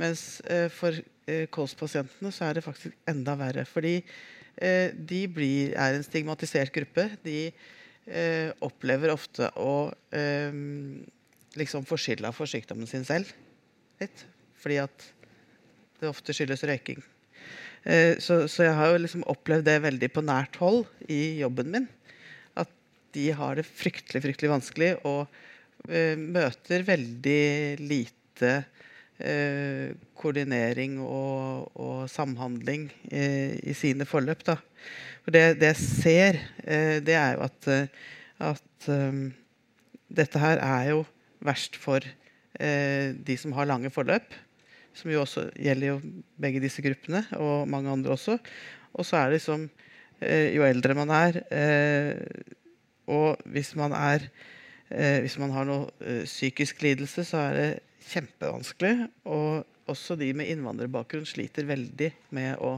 [0.00, 3.66] Mens eh, for eh, kolspasientene så er det faktisk enda verre.
[3.68, 4.00] Fordi
[4.56, 7.02] de blir, er en stigmatisert gruppe.
[7.20, 7.50] De
[8.64, 9.90] opplever ofte å
[11.60, 13.34] liksom få skylda for sykdommen sin selv.
[14.00, 14.22] Litt.
[14.56, 15.04] Fordi at
[16.00, 17.04] det ofte skyldes røyking.
[18.16, 21.90] Så, så, jeg har jo liksom opplevd det veldig på nært hold i jobben min.
[22.56, 22.72] At
[23.12, 25.28] de har det fryktelig, fryktelig vanskelig og
[26.18, 27.42] møter veldig
[27.82, 28.52] lite
[29.18, 34.46] eh, koordinering og, og samhandling eh, i sine forløp.
[34.46, 34.56] Da.
[35.26, 36.40] For det, det jeg ser,
[37.02, 37.70] det er jo at,
[38.52, 39.24] at um,
[40.06, 41.00] dette her er jo
[41.42, 42.04] verst for
[42.56, 44.32] de som har lange forløp
[44.96, 45.96] som jo også gjelder jo
[46.40, 48.38] begge disse gruppene, og mange andre også.
[48.96, 49.68] Og så er det liksom
[50.20, 52.16] eh, Jo eldre man er, eh,
[53.06, 54.54] og hvis man er eh,
[54.88, 57.68] Hvis man har noe eh, psykisk lidelse, så er det
[58.06, 59.08] kjempevanskelig.
[59.26, 62.76] Og også de med innvandrerbakgrunn sliter veldig med å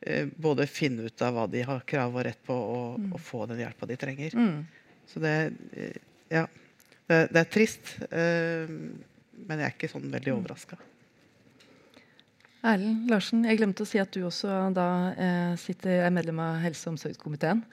[0.00, 3.10] eh, både finne ut av hva de har krav og rett på, og, mm.
[3.16, 4.38] og få den hjelpa de trenger.
[4.38, 4.62] Mm.
[5.08, 5.36] Så det
[5.72, 6.00] eh,
[6.32, 6.46] Ja.
[7.02, 10.36] Det, det er trist, men jeg er ikke sånn veldig mm.
[10.38, 10.76] overraska.
[12.62, 14.86] Erlend Larsen, jeg glemte å si at du også da
[15.18, 17.64] eh, sitter, er medlem av helse- og omsorgskomiteen.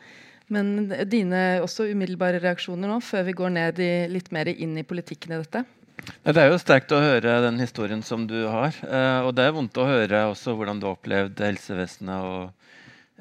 [0.50, 4.86] Men dine også umiddelbare reaksjoner nå, før vi går ned i, litt mer inn i
[4.88, 5.66] politikken i dette?
[6.00, 8.76] Det er jo sterkt å høre den historien som du har.
[8.86, 12.74] Eh, og det er vondt å høre også hvordan du har opplevd helsevesenet og,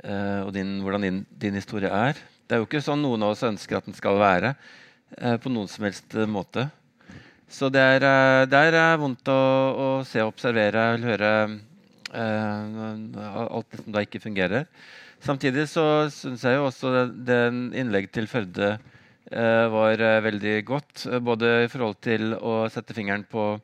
[0.04, 2.18] eh, og din, hvordan din, din, historie er.
[2.46, 4.54] Det er jo ikke sånn noen av oss ønsker at den skal være.
[5.18, 6.68] Eh, på noen som helst måte.
[7.48, 8.04] Så det er,
[8.44, 11.30] det er vondt å, å, se og observere og høre
[12.12, 14.66] alt det som da ikke fungerer.
[15.24, 20.56] Samtidig så syns jeg jo også den, det innlegget til Førde uh, var uh, veldig
[20.68, 21.06] godt.
[21.24, 23.56] Både i forhold til å sette fingeren på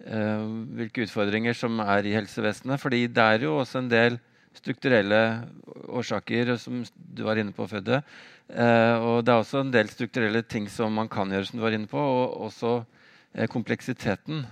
[0.00, 2.80] hvilke utfordringer som er i helsevesenet.
[2.80, 4.14] fordi det er jo også en del
[4.56, 5.18] strukturelle
[5.92, 7.98] årsaker, som du var inne på, Fødde.
[8.48, 11.76] og det er også en del strukturelle ting som man kan gjøre, som du var
[11.76, 12.00] inne på.
[12.00, 12.72] og også
[13.32, 14.42] Eh, kompleksiteten.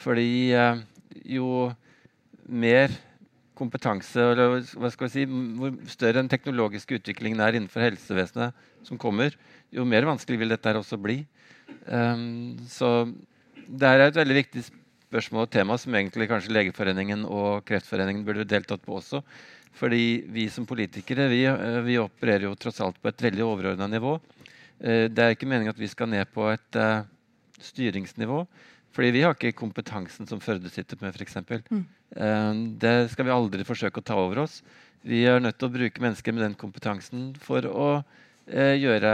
[0.00, 0.78] Fordi eh,
[1.36, 1.68] jo
[2.48, 2.88] mer
[3.60, 8.98] kompetanse eller hva skal vi si, Hvor større den teknologiske utviklingen er innenfor helsevesenet som
[8.98, 9.36] kommer,
[9.70, 11.20] jo mer vanskelig vil dette også bli.
[11.86, 13.06] Um, så
[13.68, 18.48] det er et veldig viktig spørsmål og tema som egentlig kanskje Legeforeningen og Kreftforeningen burde
[18.48, 19.22] deltatt på også.
[19.78, 21.44] Fordi vi som politikere vi,
[21.86, 24.16] vi opererer jo tross alt på et veldig overordna nivå.
[24.80, 26.78] Det er ikke meningen at vi skal ned på et
[27.62, 28.40] styringsnivå.
[28.96, 31.38] Fordi vi har ikke kompetansen som Førde sitter med, f.eks.
[31.70, 31.84] Mm.
[32.16, 34.60] Uh, det skal vi aldri forsøke å ta over oss.
[35.06, 39.12] Vi er nødt til å bruke mennesker med den kompetansen for å uh, gjøre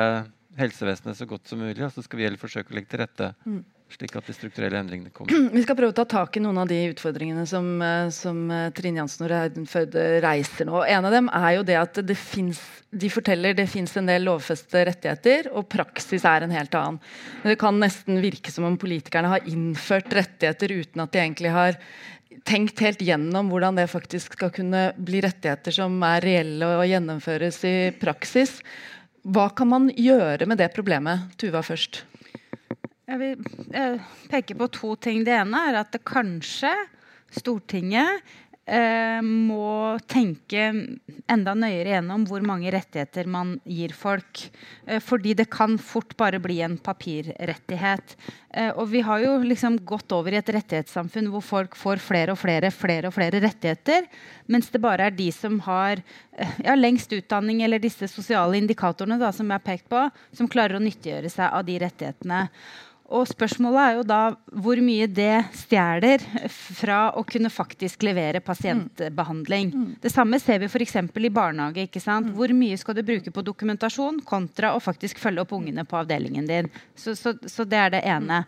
[0.57, 1.83] helsevesenet så godt som mulig.
[1.85, 4.79] Og så skal vi heller forsøke å legge til rette mm slik at de strukturelle
[4.81, 5.51] endringene kommer.
[5.57, 8.69] Vi skal prøve å ta tak i noen av de utfordringene som, eh, som eh,
[8.77, 9.95] Trine Jansen og Reidenfødd
[10.25, 10.81] reiser nå.
[10.85, 14.27] En av dem er jo det at det finnes, de forteller det fins en del
[14.27, 17.01] lovfestede rettigheter, og praksis er en helt annen.
[17.45, 21.81] Det kan nesten virke som om politikerne har innført rettigheter uten at de egentlig har
[22.47, 27.63] tenkt helt gjennom hvordan det faktisk skal kunne bli rettigheter som er reelle og gjennomføres
[27.69, 28.59] i praksis.
[29.27, 31.33] Hva kan man gjøre med det problemet?
[31.41, 32.05] Tuva først.
[33.07, 35.23] Jeg vil eh, peke på to ting.
[35.27, 36.73] Det ene er at kanskje
[37.37, 38.25] Stortinget
[38.67, 40.65] eh, må tenke
[41.31, 44.43] enda nøyere gjennom hvor mange rettigheter man gir folk.
[44.87, 48.17] Eh, fordi det kan fort bare bli en papirrettighet.
[48.51, 52.35] Eh, og vi har jo liksom gått over i et rettighetssamfunn hvor folk får flere
[52.35, 54.11] og flere, flere og flere rettigheter,
[54.51, 56.03] mens det bare er de som har
[56.35, 60.51] eh, ja, lengst utdanning eller disse sosiale indikatorene da, som jeg har pekt på, som
[60.51, 62.43] klarer å nyttiggjøre seg av de rettighetene.
[63.15, 69.71] Og spørsmålet er jo da hvor mye det stjeler fra å kunne faktisk levere pasientbehandling.
[69.71, 69.91] Mm.
[70.03, 70.97] Det samme ser vi f.eks.
[70.99, 71.85] i barnehage.
[71.87, 72.33] ikke sant?
[72.35, 76.49] Hvor mye skal du bruke på dokumentasjon kontra å faktisk følge opp ungene på avdelingen
[76.51, 76.71] din?
[76.99, 78.43] Så, så, så det er det ene.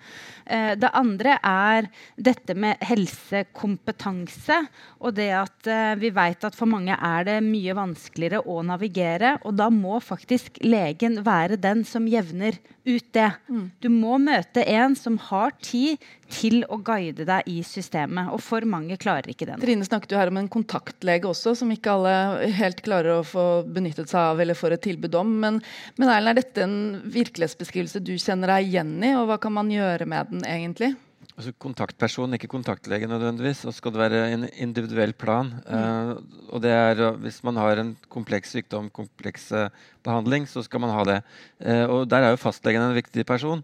[0.44, 4.58] Eh, det andre er dette med helsekompetanse.
[5.04, 9.36] Og det at eh, vi vet at for mange er det mye vanskeligere å navigere.
[9.46, 13.30] Og da må faktisk legen være den som jevner ut det.
[13.46, 13.64] Mm.
[13.78, 18.30] Du må møte en som har tid til å guide deg i systemet.
[18.32, 19.60] Og for mange klarer ikke den.
[19.60, 23.48] Trine snakket jo her om en kontaktlege også, som ikke alle helt klarer å få
[23.64, 25.34] benyttet seg av eller får et tilbud om.
[25.44, 25.60] Men,
[25.98, 26.78] men Erlend, er dette en
[27.12, 30.94] virkelighetsbeskrivelse du kjenner deg igjen i, og hva kan man gjøre med den egentlig?
[31.38, 33.60] Altså kontaktperson, ikke kontaktlege nødvendigvis.
[33.70, 35.52] Og skal det være en individuell plan.
[35.68, 35.70] Mm.
[35.70, 39.68] Uh, og det er uh, Hvis man har en kompleks sykdom, kompleks uh,
[40.02, 41.20] behandling, så skal man ha det.
[41.86, 43.62] og der er jo fastlegen en viktig person.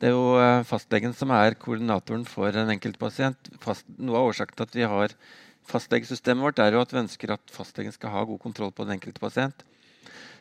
[0.00, 3.50] Det er jo fastlegen som er koordinatoren for en enkeltpasient.
[3.60, 5.14] Fast, noe av årsaken til at vi har
[5.68, 8.96] fastlegesystemet vårt, er jo at vi ønsker at fastlegen skal ha god kontroll på den
[8.96, 9.64] enkelte pasient.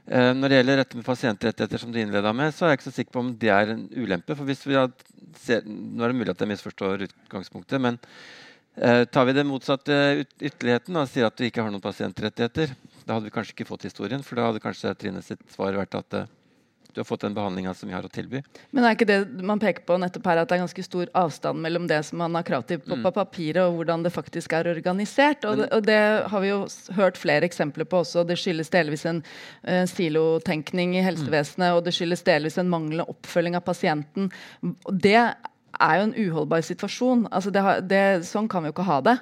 [0.07, 2.87] Eh, når det gjelder dette med pasientrettigheter, som du innleda med, så er jeg ikke
[2.87, 4.35] så sikker på om det er en ulempe.
[4.35, 4.77] for hvis vi
[5.37, 7.99] ser, Nå er det mulig at jeg misforstår utgangspunktet, men
[8.77, 12.73] eh, tar vi det motsatte ytterligheten og sier at vi ikke har noen pasientrettigheter,
[13.05, 15.99] da hadde vi kanskje ikke fått historien, for da hadde kanskje Trine sitt svar vært
[15.99, 16.31] at eh,
[16.93, 18.41] du har fått den behandlinga som vi har å tilby.
[18.73, 21.61] Men er ikke det man peker på nettopp her at det er ganske stor avstand
[21.61, 23.11] mellom det som man har krav til på, mm.
[23.13, 25.45] papiret, og hvordan det faktisk er organisert?
[25.45, 25.99] Og, det, og det
[26.31, 26.63] har vi jo
[26.97, 28.25] hørt flere eksempler på også.
[28.25, 31.77] Det skyldes delvis en uh, silotenkning i helsevesenet, mm.
[31.77, 34.31] og det skyldes delvis en manglende oppfølging av pasienten.
[34.89, 37.27] Det er jo en uholdbar situasjon.
[37.29, 39.15] Altså det, det, sånn kan vi jo ikke ha det.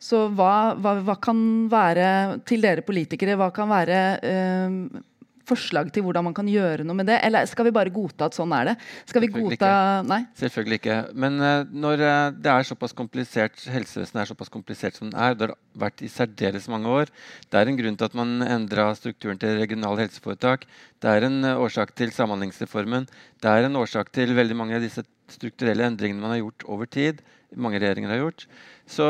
[0.00, 5.04] Så hva, hva, hva, kan være, til dere politikere, hva kan være uh,
[5.50, 7.18] forslag til hvordan man kan gjøre noe med det?
[7.26, 8.74] Eller skal vi bare godta at sånn er det?
[9.10, 9.72] Skal vi godta ikke.
[10.10, 10.20] Nei?
[10.40, 10.98] Selvfølgelig ikke.
[11.24, 15.36] Men uh, når uh, det er såpass komplisert, helsevesenet er såpass komplisert som det er,
[15.38, 17.12] det har vært i særdeles mange år
[17.46, 20.66] Det er en grunn til at man endra strukturen til regionale helseforetak.
[21.02, 23.08] Det er en uh, årsak til Samhandlingsreformen.
[23.40, 26.90] Det er en årsak til veldig mange av disse strukturelle endringene man har gjort over
[26.90, 27.22] tid.
[27.58, 28.46] Mange regjeringer har gjort.
[28.90, 29.06] Så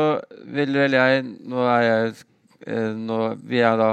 [0.49, 2.27] vil vel jeg Nå er jeg
[2.97, 3.17] nå
[3.49, 3.91] Vi er da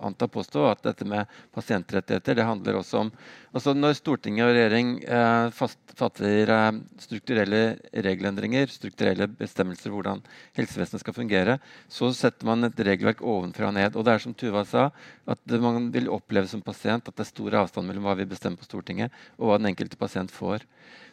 [0.00, 3.10] anta påstå at dette med pasientrettigheter det handler også om
[3.54, 5.60] også Når Stortinget og regjering eh,
[5.96, 7.60] fatter eh, strukturelle
[7.92, 10.22] regelendringer, strukturelle bestemmelser hvordan
[10.58, 13.96] helsevesenet skal fungere, så setter man et regelverk ovenfra og ned.
[13.96, 14.88] Og det er som Tuva sa,
[15.26, 18.60] at man vil oppleve som pasient at det er stor avstand mellom hva vi bestemmer
[18.60, 20.66] på Stortinget, og hva den enkelte pasient får.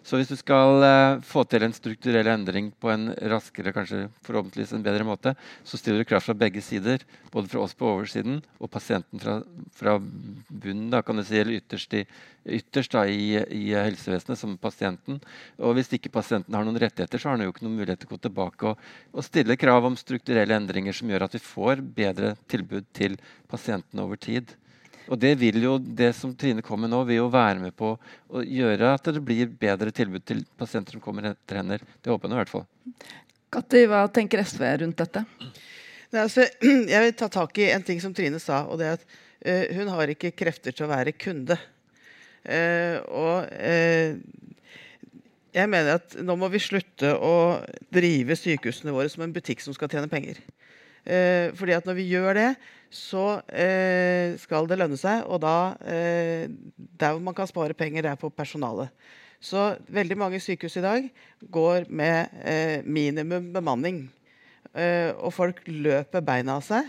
[0.04, 4.74] Så hvis du skal eh, få til en strukturell endring på en raskere, kanskje forhåpentligvis
[4.76, 5.32] en bedre måte,
[5.64, 7.06] så stiller du krav fra begge sider.
[7.32, 9.38] Både fra oss på oversiden og pasienten fra,
[9.72, 12.04] fra bunnen, da, kan du si, eller ytterst, i,
[12.44, 15.20] ytterst da, i, i, helsevesenet, som pasienten.
[15.64, 18.12] Og hvis ikke pasienten har noen rettigheter, så har han jo ikke noen mulighet til
[18.12, 21.86] å gå tilbake og, og stille krav om strukturelle endringer som gjør at vi får
[21.96, 23.18] bedre tilbud til
[23.52, 24.56] pasientene over tid.
[25.12, 27.92] Og det vil jo, det som Trine kommer med nå, vil jo være med på
[27.96, 31.80] å gjøre at det blir bedre tilbud til pasienter som kommer etter henne.
[32.00, 32.66] Det håper jeg i hvert fall.
[33.54, 35.26] Katti, hva tenker SV rundt dette?
[36.14, 36.48] Nei, altså,
[36.94, 38.64] jeg vil ta tak i en ting som Trine sa.
[38.70, 41.60] og det er at uh, Hun har ikke krefter til å være kunde.
[42.44, 44.20] Uh, og uh,
[45.54, 47.36] jeg mener at nå må vi slutte å
[47.94, 50.40] drive sykehusene våre som en butikk som skal tjene penger.
[51.60, 52.48] fordi at når vi gjør det,
[52.94, 55.26] så eh, skal det lønne seg.
[55.26, 56.46] Og da eh,
[56.78, 58.94] Der man kan spare penger, det er på personalet.
[59.44, 61.08] Så veldig mange sykehus i dag
[61.52, 64.06] går med eh, minimum bemanning.
[64.74, 66.88] Eh, og folk løper beina av seg.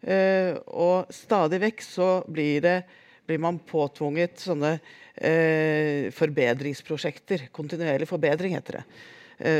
[0.00, 2.78] Eh, og stadig vekk så blir, det,
[3.26, 4.76] blir man påtvunget sånne
[5.14, 7.48] eh, forbedringsprosjekter.
[7.54, 8.86] Kontinuerlig forbedring, heter det.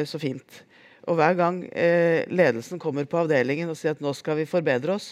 [0.09, 0.62] så fint.
[1.05, 1.59] Og hver gang
[2.33, 5.11] ledelsen kommer på avdelingen og sier at nå skal vi forbedre oss,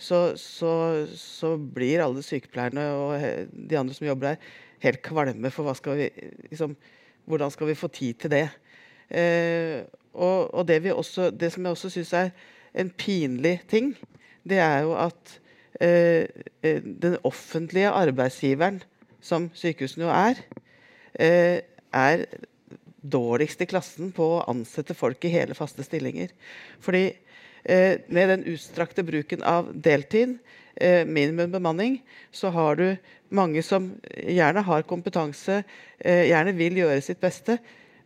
[0.00, 0.70] så, så,
[1.12, 4.48] så, blir alle sykepleierne og de andre som jobber der,
[4.86, 5.52] helt kvalme.
[5.52, 6.08] For skal vi,
[6.48, 6.76] liksom,
[7.28, 8.46] hvordan skal vi få tid til det?
[9.10, 12.30] Eh, og, og det, også, det, som jeg også syns er
[12.74, 13.94] en pinlig ting,
[14.48, 15.45] det er jo at eh, eh,
[15.80, 18.78] den offentlige arbeidsgiveren,
[19.20, 20.40] som sykehusene jo er,
[21.20, 21.60] eh,
[21.92, 22.24] er
[23.02, 26.32] dårligst i klassen på å ansette folk i hele faste stillinger.
[26.80, 27.10] Fordi
[27.68, 30.38] Eh, med den utstrakte bruken av deltid,
[30.76, 32.96] eh, minimum bemanning, så har du
[33.28, 35.64] mange som gjerne har kompetanse,
[35.98, 37.58] eh, gjerne vil gjøre sitt beste,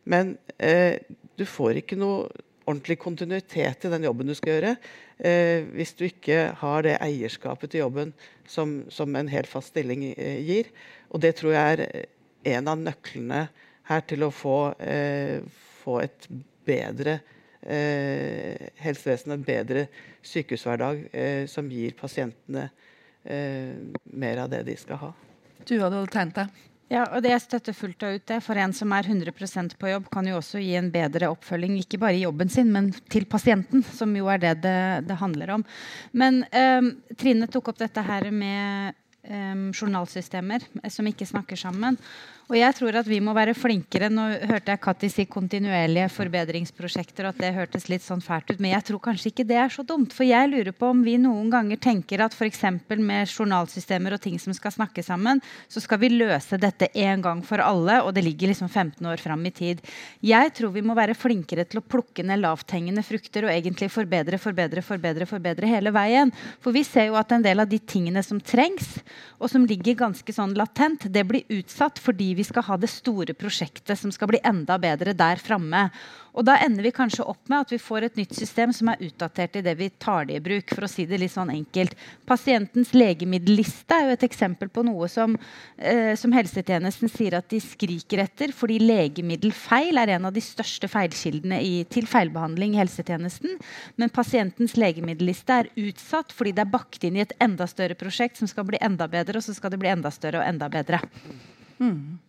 [0.05, 0.39] men
[1.37, 2.29] du får ikke noe
[2.71, 4.75] ordentlig kontinuitet i den jobben du skal gjøre,
[5.77, 8.15] hvis du ikke har det eierskapet til jobben
[8.49, 10.71] som, som en helt fast stilling gir.
[11.13, 12.07] Og det tror jeg er
[12.57, 13.43] en av nøklene
[13.91, 15.43] her til å få, eh,
[15.83, 16.29] få et
[16.67, 17.19] bedre
[17.63, 19.87] eh, helsevesen, en bedre
[20.23, 22.69] sykehushverdag eh, som gir pasientene
[23.25, 25.13] eh, mer av det de skal ha.
[25.67, 26.67] Du hadde tegnet deg.
[26.91, 28.41] Ja, og det jeg støtter fullt og ut det.
[28.43, 32.01] For en som er 100% på jobb, kan jo også gi en bedre oppfølging, ikke
[32.03, 35.65] bare i jobben sin, men til pasienten, som jo er det det, det handler om.
[36.11, 42.01] Men um, Trine tok opp dette her med um, journalsystemer som ikke snakker sammen.
[42.51, 44.09] Og jeg tror at vi må være flinkere.
[44.11, 48.59] Nå hørte jeg Katti si kontinuerlige forbedringsprosjekter, og at det hørtes litt sånn fælt ut,
[48.59, 50.11] men jeg tror kanskje ikke det er så dumt.
[50.17, 52.65] For jeg lurer på om vi noen ganger tenker at f.eks.
[52.99, 55.39] med journalsystemer og ting som skal snakke sammen,
[55.71, 59.23] så skal vi løse dette en gang for alle, og det ligger liksom 15 år
[59.23, 59.85] fram i tid.
[60.19, 64.43] Jeg tror vi må være flinkere til å plukke ned lavthengende frukter og egentlig forbedre,
[64.43, 66.35] forbedre, forbedre, forbedre hele veien.
[66.59, 68.97] For vi ser jo at en del av de tingene som trengs,
[69.39, 72.91] og som ligger ganske sånn latent, det blir utsatt fordi vi vi skal ha det
[72.91, 75.89] store prosjektet som skal bli enda bedre der framme.
[76.31, 79.03] Og da ender vi kanskje opp med at vi får et nytt system som er
[79.03, 80.71] utdatert i det vi tar det i bruk.
[80.71, 81.97] for å si det litt sånn enkelt.
[82.27, 85.37] Pasientens legemiddelliste er jo et eksempel på noe som,
[85.79, 90.89] eh, som helsetjenesten sier at de skriker etter, fordi legemiddelfeil er en av de største
[90.89, 93.59] feilkildene i, til feilbehandling i helsetjenesten.
[93.97, 98.37] Men pasientens legemiddelliste er utsatt fordi det er bakt inn i et enda større prosjekt
[98.39, 101.03] som skal bli enda bedre, og så skal det bli enda større og enda bedre.
[101.81, 102.21] Mm.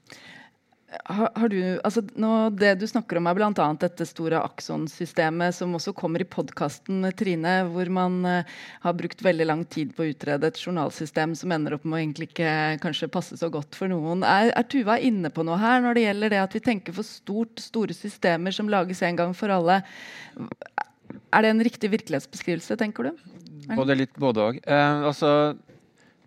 [0.91, 2.29] Har, har, du, altså nå,
[2.59, 3.67] det du snakker om, er bl.a.
[3.79, 9.47] dette store Akson-systemet, som også kommer i podkasten, Trine, hvor man uh, har brukt veldig
[9.47, 12.51] lang tid på å utrede et journalsystem som ender opp med å egentlig ikke
[12.83, 14.25] kanskje passe så godt for noen.
[14.27, 17.07] Er, er Tuva inne på noe her når det gjelder det at vi tenker for
[17.07, 19.79] stort, store systemer som lages en gang for alle?
[21.31, 23.25] Er det en riktig virkelighetsbeskrivelse, tenker du?
[23.77, 24.63] Både litt både òg.
[24.67, 25.53] Eh, altså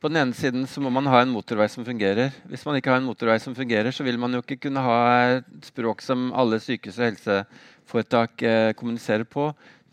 [0.04, 2.34] på den ene siden så må man ha en motorvei som fungerer.
[2.50, 4.96] Hvis man ikke har en motorvei som fungerer, så vil man jo ikke kunne ha
[5.38, 9.46] et språk som alle sykehus og helseforetak eh, kommuniserer på.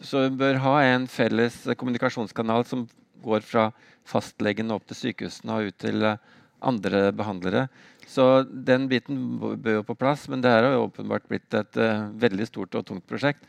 [0.03, 2.83] Så vi bør ha en felles kommunikasjonskanal som
[3.23, 3.69] går fra
[4.03, 6.19] fastlegen opp til sykehusene og ut til eh,
[6.59, 7.63] andre behandlere.
[8.03, 12.11] Så den biten bør jo på plass, men det er jo åpenbart blitt et uh,
[12.19, 13.47] veldig stort og tungt prosjekt.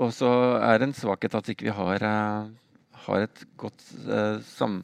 [0.00, 3.84] Og så er det en svakhet at ikke vi ikke har, uh, har et godt
[4.08, 4.80] uh, sam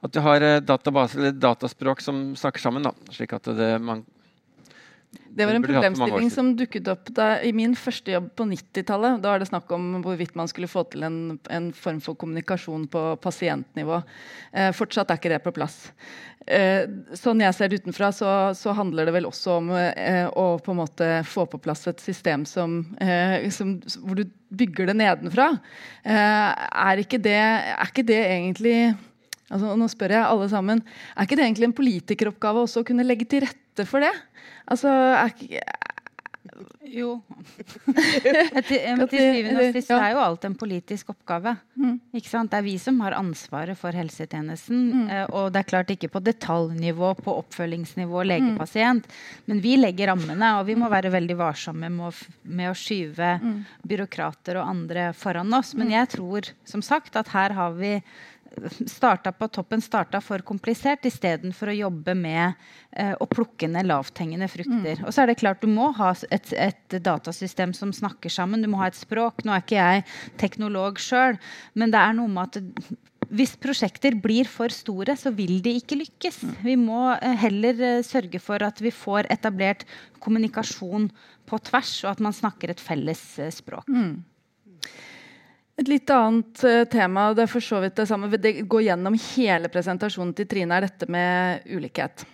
[0.00, 2.86] at du har eh, database, eller dataspråk som snakker sammen.
[2.88, 4.04] Da, slik at det, man
[5.30, 9.20] det var en problemstilling som dukket opp da, i min første jobb på 90-tallet.
[9.22, 11.18] Da var det snakk om hvorvidt man skulle få til en,
[11.50, 14.00] en form for kommunikasjon på pasientnivå.
[14.52, 15.78] Eh, fortsatt er ikke det på plass.
[16.50, 16.82] Eh,
[17.14, 20.74] sånn jeg ser det utenfra, så, så handler det vel også om eh, å på
[20.74, 25.52] en måte få på plass et system som, eh, som, hvor du bygger det nedenfra.
[26.02, 28.76] Eh, er, ikke det, er ikke det egentlig
[29.50, 30.82] Altså, nå spør jeg alle sammen,
[31.16, 34.12] Er ikke det egentlig en politikeroppgave også å kunne legge til rette for det?
[34.70, 35.62] Altså, er ikke,
[36.90, 37.10] jo.
[38.66, 41.52] til, syvende og sist er jo alt en politisk oppgave.
[41.78, 41.98] Mm.
[42.16, 42.50] Ikke sant?
[42.52, 44.80] Det er vi som har ansvaret for helsetjenesten.
[44.90, 45.04] Mm.
[45.14, 49.06] Eh, og det er klart ikke på detaljnivå, på oppfølgingsnivå legepasient.
[49.06, 49.44] Mm.
[49.50, 52.12] Men vi legger rammene, og vi må være veldig varsomme med å,
[52.50, 53.54] med å skyve mm.
[53.92, 55.74] byråkrater og andre foran oss.
[55.76, 55.96] Men mm.
[55.98, 57.98] jeg tror som sagt at her har vi
[58.90, 62.56] starta på toppen starta for komplisert istedenfor å jobbe med
[62.96, 65.00] eh, å plukke ned lavthengende frukter.
[65.00, 65.06] Mm.
[65.06, 68.62] Og så er det klart Du må ha et, et, datasystem som snakker sammen.
[68.62, 69.44] Du må ha et språk.
[69.44, 70.04] Nå er ikke jeg
[70.40, 71.38] teknolog sjøl,
[71.78, 72.98] men det er noe med at
[73.30, 76.40] hvis prosjekter blir for store, så vil de ikke lykkes.
[76.42, 76.54] Mm.
[76.66, 79.86] Vi må eh, heller eh, sørge for at vi får etablert
[80.22, 81.08] kommunikasjon
[81.50, 83.86] på tvers, og at man snakker et felles eh, språk.
[83.86, 84.18] Mm.
[85.80, 89.16] Et litt annet uh, tema, det er for så vidt det samme, det går gjennom
[89.32, 92.26] hele presentasjonen til Trine, er dette med ulikhet.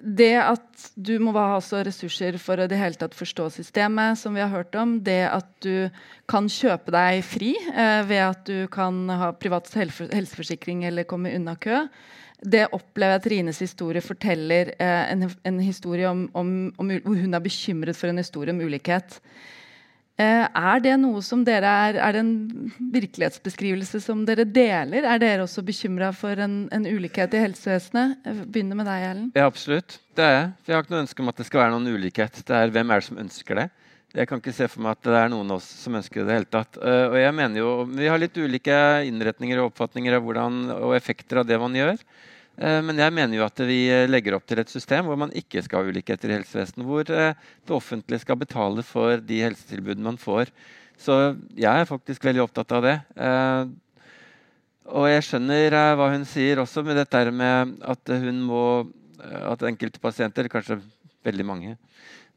[0.00, 4.42] Det at du må ha ressurser for å det hele tatt forstå systemet, som vi
[4.42, 4.96] har hørt om.
[5.04, 5.90] Det at du
[6.30, 11.56] kan kjøpe deg fri eh, ved at du kan ha privat helseforsikring eller komme unna
[11.56, 11.84] kø.
[12.40, 17.36] Det opplever jeg Trines historie forteller eh, en, en, historie om, om, om, hvor hun
[17.36, 19.20] er bekymret for en historie om ulikhet.
[20.14, 22.34] Eh, er det noe som dere er, er det en
[22.94, 25.02] virkelighetsbeskrivelse som dere deler?
[25.02, 28.20] Er dere også bekymra for en, en, ulikhet i helsevesenet?
[28.46, 29.32] Begynner med deg, Ellen.
[29.34, 29.98] Ja, absolutt.
[30.14, 30.52] Det er jeg.
[30.68, 32.38] Jeg har ikke noe ønske om at det skal være noen ulikhet.
[32.46, 33.66] Det er Hvem er det som ønsker det?
[34.14, 36.36] Jeg kan ikke se for meg at det er noen av oss som ønsker det.
[36.38, 36.78] hele tatt.
[36.78, 40.94] Eh, og jeg mener jo, Vi har litt ulike innretninger og oppfatninger av hvordan, og
[40.94, 41.98] effekter av det man gjør.
[42.54, 45.32] Eh, men jeg mener jo at vi eh, legger opp til et system hvor man
[45.34, 46.86] ikke skal ha ulikheter i helsevesenet.
[46.86, 50.52] Hvor eh, det offentlige skal betale for de helsetilbudene man får.
[51.00, 52.92] Så jeg er faktisk veldig opptatt av det.
[54.94, 58.60] Og jeg skjønner hva hun sier også med dette med at hun må
[59.18, 60.78] at enkelte pasienter, kanskje
[61.26, 61.74] veldig mange,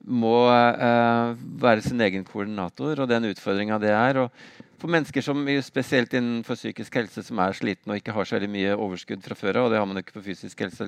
[0.02, 4.24] må være sin egen koordinator, og den utfordringa det er.
[4.24, 8.38] Og for mennesker som spesielt innenfor psykisk helse som er slitne og ikke har så
[8.38, 10.86] veldig mye overskudd fra før av, og det har man ikke på fysisk helse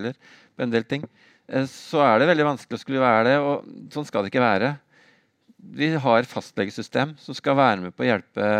[1.50, 3.38] uh, så er det veldig vanskelig å skulle være det.
[3.42, 4.76] Og sånn skal det ikke være.
[5.80, 8.52] Vi har fastlegesystem som skal være med på å hjelpe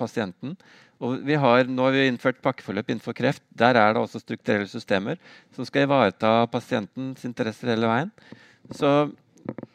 [0.00, 0.56] pasienten.
[1.02, 3.42] Og vi har, nå har vi innført pakkeforløp innenfor kreft.
[3.58, 5.18] Der er det også strukturelle systemer
[5.54, 8.12] som skal ivareta pasientens interesser hele veien.
[8.78, 9.10] Så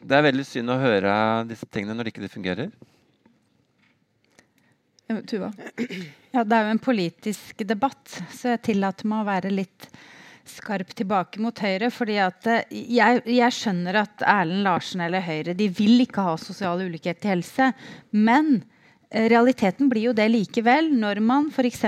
[0.00, 1.12] det er veldig synd å høre
[1.50, 2.72] disse tingene når det ikke fungerer.
[5.08, 5.52] Tuva?
[6.34, 9.86] Ja, det er jo en politisk debatt, så jeg tillater meg å være litt
[10.48, 11.90] skarp tilbake mot Høyre.
[11.92, 16.36] fordi at eh, jeg, jeg, skjønner at Erlend Larsen eller Høyre de vil ikke ha
[16.40, 17.70] sosial ulikhet i helse.
[18.12, 18.58] Men
[19.08, 21.84] realiteten blir jo det likevel når man f.eks.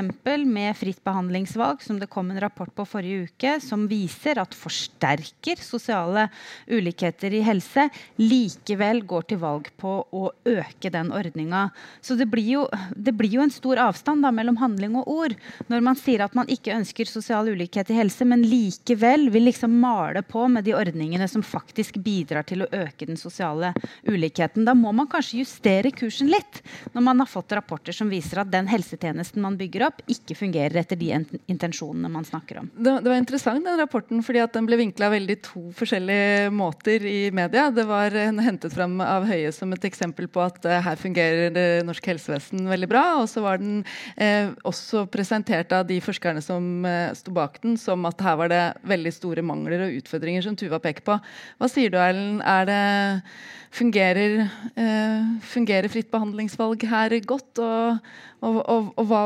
[0.46, 5.60] med fritt behandlingsvalg, som det kom en rapport på forrige uke, som viser at forsterker
[5.60, 6.28] sosiale
[6.70, 11.68] ulikheter i helse, likevel går til valg på å øke den ordninga.
[12.00, 12.64] Så det blir, jo,
[12.96, 15.36] det blir jo en stor avstand da, mellom handling og ord.
[15.68, 19.76] Når man sier at man ikke ønsker sosial ulikhet i helse, men likevel vil liksom
[19.82, 23.74] male på med de ordningene som faktisk bidrar til å øke den sosiale
[24.08, 24.64] ulikheten.
[24.64, 26.64] Da må man kanskje justere kursen litt.
[26.94, 30.36] når man man har fått rapporter som viser at den helsetjenesten man bygger opp, ikke
[30.38, 31.08] fungerer etter de
[31.50, 32.68] intensjonene man snakker om.
[32.70, 37.32] Det, det var interessant den rapporten, fordi den ble vinkla veldig to forskjellige måter i
[37.34, 37.66] media.
[37.74, 41.66] Det var hentet fram av Høie som et eksempel på at uh, her fungerer det
[41.88, 43.04] norsk helsevesen veldig bra.
[43.24, 47.74] Og så var den uh, også presentert av de forskerne som uh, sto bak den,
[47.80, 51.18] som at her var det veldig store mangler og utfordringer som Tuva peker på.
[51.58, 52.44] Hva sier du, Erlend?
[52.46, 52.84] Er det
[53.70, 57.58] fungerer, eh, fungerer, fritt behandlingsvalg her godt?
[57.58, 57.98] Og,
[58.40, 59.22] og, og, og hva,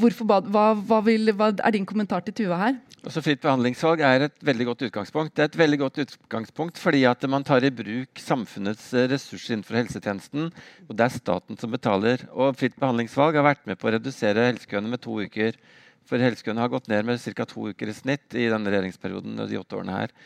[0.00, 2.78] hvorfor, hva, hva, vil, hva, er din kommentar til Tuva her?
[3.04, 5.34] Også fritt behandlingsvalg er et veldig godt utgangspunkt.
[5.36, 9.76] Det er et veldig godt utgangspunkt fordi at man tar i bruk samfunnets ressurser innenfor
[9.82, 10.48] helsetjenesten.
[10.88, 12.24] og Det er staten som betaler.
[12.32, 15.60] Og fritt behandlingsvalg har vært med på å redusere helsekøene med to uker.
[16.08, 17.44] For helsekøene har gått ned med ca.
[17.48, 19.36] to uker i snitt i denne regjeringsperioden.
[19.48, 20.16] de åtte årene her.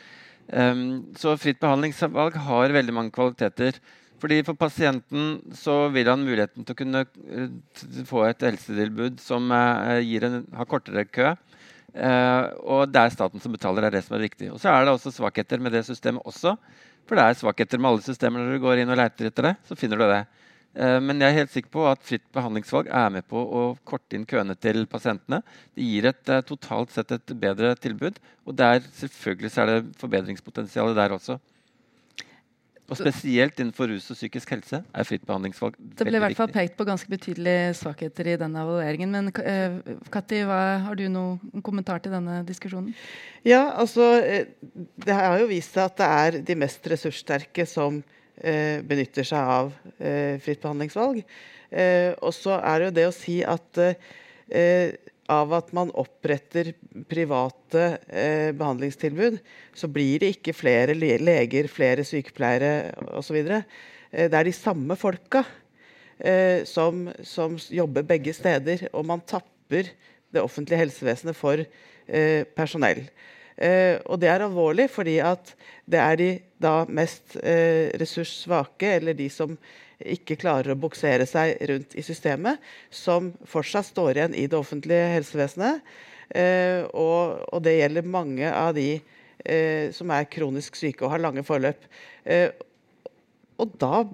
[0.49, 3.77] Um, så fritt behandlingsvalg har veldig mange kvaliteter.
[4.19, 9.51] Fordi For pasienten så vil han muligheten til å kunne uh, få et helsetilbud som
[9.55, 11.35] uh, en, har kortere kø.
[11.95, 14.51] Uh, og det er staten som betaler, det er det som er viktig.
[14.55, 16.57] Og så er det også svakheter med det systemet også.
[17.09, 19.55] For det er svakheter med alle systemer når du går inn og leter etter det.
[19.65, 20.23] så finner du det.
[20.77, 24.19] Eh, men jeg er helt sikker på at fritt behandlingsvalg er med på å korte
[24.19, 25.41] inn køene til pasientene.
[25.75, 28.21] Det gir et, eh, totalt sett et bedre tilbud.
[28.47, 31.41] Og der, selvfølgelig er det forbedringspotensial der også.
[32.89, 35.99] Og Spesielt innenfor rus og psykisk helse er fritt behandlingsvalg veldig viktig.
[36.01, 39.13] Det ble i hvert fall pekt på ganske betydelige svakheter i denne evalueringen.
[39.13, 42.97] Men uh, Katti, hva, har du noen kommentar til denne diskusjonen?
[43.45, 44.09] Ja, altså
[44.97, 49.55] Det har jo vist seg at det er de mest ressurssterke som uh, benytter seg
[49.61, 51.23] av uh, fritt behandlingsvalg.
[51.69, 54.95] Eh, og så er det jo det å si at eh,
[55.29, 56.73] av at man oppretter
[57.11, 59.39] private eh, behandlingstilbud,
[59.77, 63.37] så blir det ikke flere leger, flere sykepleiere osv.
[63.45, 65.45] Eh, det er de samme folka
[66.17, 69.93] eh, som, som, jobber begge steder, og man tapper
[70.33, 73.05] det offentlige helsevesenet for eh, personell.
[73.59, 75.53] Eh, og det er alvorlig, fordi at
[75.89, 76.31] det er de
[76.63, 79.59] da mest eh, ressurssvake, eller de som
[79.99, 85.11] ikke klarer å buksere seg rundt i systemet, som fortsatt står igjen i det offentlige
[85.17, 85.83] helsevesenet.
[86.29, 91.25] Eh, og, og, det gjelder mange av de eh, som er kronisk syke og har
[91.25, 91.89] lange forløp.
[92.29, 92.51] Eh,
[93.59, 94.05] og da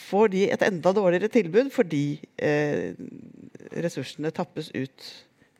[0.00, 2.92] får de et enda dårligere tilbud fordi eh,
[3.80, 5.06] ressursene tappes ut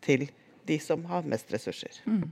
[0.05, 0.27] til
[0.69, 2.03] de som har mest ressurser.
[2.05, 2.27] Mm.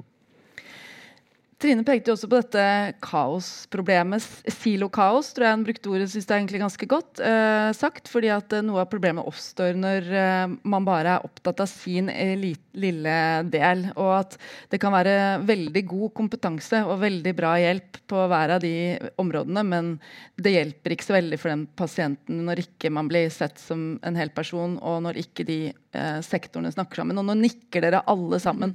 [1.63, 2.63] Trine pekte jo også på dette
[3.05, 4.25] kaosproblemet.
[4.51, 8.11] Silokaos tror jeg han brukte ordet synes det er egentlig ganske godt eh, sagt.
[8.11, 12.11] fordi at eh, noe av problemet oppstår når eh, man bare er opptatt av sin
[12.11, 13.19] lille
[13.53, 13.85] del.
[13.95, 14.35] Og at
[14.75, 15.15] det kan være
[15.47, 18.75] veldig god kompetanse og veldig bra hjelp på hver av de
[19.23, 19.95] områdene, men
[20.43, 24.19] det hjelper ikke så veldig for den pasienten når ikke man blir sett som en
[24.19, 27.21] hel person, og når ikke de eh, sektorene snakker sammen.
[27.21, 28.75] Og nå nikker dere alle sammen.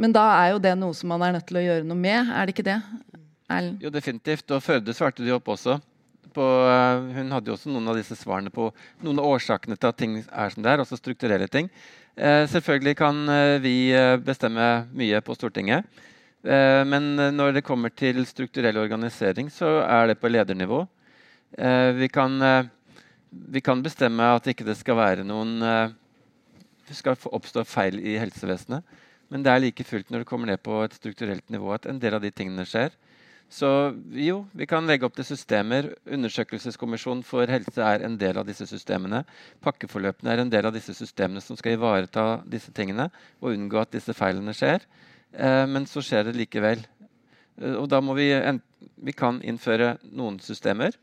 [0.00, 2.19] Men da er jo det noe som man er nødt til å gjøre noe med,
[2.22, 2.80] er det ikke det?
[3.50, 3.80] Erlend?
[3.82, 4.50] Jo, definitivt.
[4.54, 5.78] Og Førde svarte de opp også.
[6.30, 8.68] På, uh, hun hadde jo også noen av disse svarene på
[9.02, 11.66] noen av årsakene til at ting er som det er, også strukturelle ting.
[12.20, 13.90] Eh, selvfølgelig kan uh, vi
[14.22, 15.84] bestemme mye på Stortinget.
[16.42, 20.86] men når det kommer til strukturell organisering, så er det på ledernivå.
[22.00, 22.40] Vi kan,
[23.28, 25.60] vi, kan, bestemme at ikke det skal være noen
[26.88, 28.82] det skal oppstå feil i helsevesenet.
[29.30, 32.00] Men det er like fullt når det kommer ned på et strukturelt nivå at en
[32.02, 32.94] del av de tingene skjer.
[33.50, 33.68] Så
[34.14, 35.88] jo, vi kan legge opp til systemer.
[36.06, 39.24] Undersøkelseskommisjonen for helse er en del av disse systemene.
[39.64, 43.08] Pakkeforløpene er en del av disse systemene som skal ivareta disse tingene
[43.40, 44.86] og unngå at disse feilene skjer.
[45.34, 46.86] Eh, men så skjer det likevel.
[47.58, 48.30] Eh, og da må vi
[49.00, 50.94] Vi kan innføre noen systemer.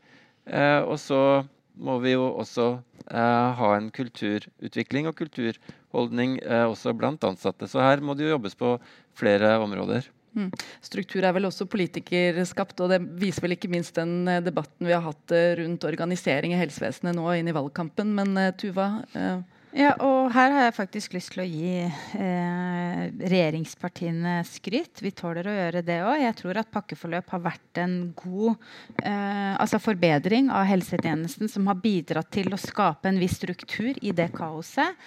[0.46, 1.44] Eh, og så
[1.78, 2.68] må vi jo også
[3.06, 7.68] eh, ha en kulturutvikling og kulturholdning eh, også blant ansatte.
[7.70, 8.76] Så her må det jo jobbes på
[9.18, 10.08] flere områder.
[10.38, 10.50] Mm.
[10.84, 14.94] Struktur er vel også politikerskapt, og det viser vel ikke minst den eh, debatten vi
[14.94, 18.12] har hatt eh, rundt organisering i helsevesenet nå inn i valgkampen.
[18.18, 18.90] Men eh, Tuva?
[19.14, 19.38] Eh
[19.78, 24.98] ja, og her har jeg faktisk lyst til å gi eh, regjeringspartiene skryt.
[25.04, 26.16] Vi tåler å gjøre det òg.
[26.18, 28.56] Jeg tror at pakkeforløp har vært en god
[29.04, 34.10] eh, altså forbedring av helsetjenesten som har bidratt til å skape en viss struktur i
[34.10, 34.98] det kaoset.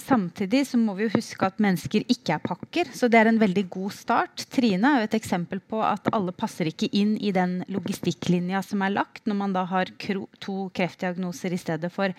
[0.00, 3.40] Samtidig så må vi jo huske at mennesker ikke er pakker, så det er en
[3.40, 4.44] veldig god start.
[4.52, 8.84] Trine er jo et eksempel på at alle passer ikke inn i den logistikklinja som
[8.86, 12.14] er lagt, når man da har to kreftdiagnoser i stedet for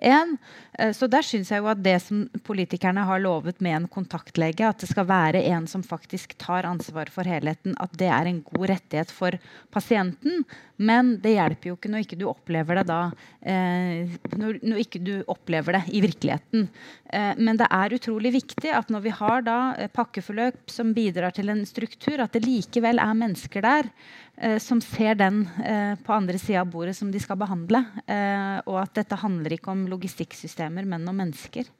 [0.00, 0.36] én.
[0.78, 4.64] Eh, så der syns jeg jo at det som politikerne har lovet med en kontaktlege,
[4.64, 8.40] at det skal være en som faktisk tar ansvar for helheten, at det er en
[8.48, 9.36] god rettighet for
[9.74, 10.46] pasienten.
[10.76, 12.98] Men det hjelper jo ikke når ikke du opplever det da
[13.40, 16.66] eh, når, når, ikke du opplever det i virkeligheten.
[17.08, 21.32] Eh, men det er utrolig viktig at når vi har da eh, pakkeforløp som bidrar
[21.36, 23.88] til en struktur, at det likevel er mennesker der
[24.36, 27.80] eh, som ser den eh, på andre sida av bordet som de skal behandle.
[28.04, 31.72] Eh, og at dette handler ikke om logistikksystemer, men om mennesker.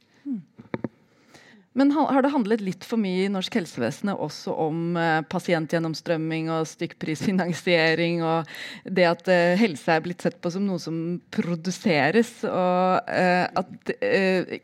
[1.77, 6.65] Men har det handlet litt for mye i norsk helsevesen også om eh, pasientgjennomstrømming og
[6.71, 8.49] stykkprisfinansiering, og
[8.89, 10.97] det at eh, helse er blitt sett på som noe som
[11.37, 14.57] produseres, og eh, at eh,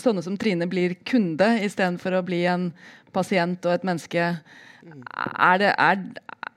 [0.00, 2.70] sånne som Trine blir kunde istedenfor å bli en
[3.12, 4.32] pasient og et menneske.
[4.84, 6.00] Er det, er,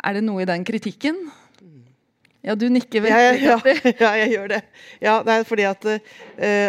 [0.07, 1.19] er det noe i den kritikken?
[2.47, 3.11] Ja, du nikker vel?
[3.11, 4.61] Ja, ja, ja, ja, jeg gjør det.
[5.03, 5.97] Ja, det er fordi at uh,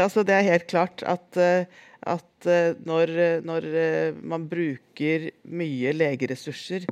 [0.03, 1.85] altså Det er helt klart at uh,
[2.47, 6.87] eh, når, når, eh, man bruker mye legeressurser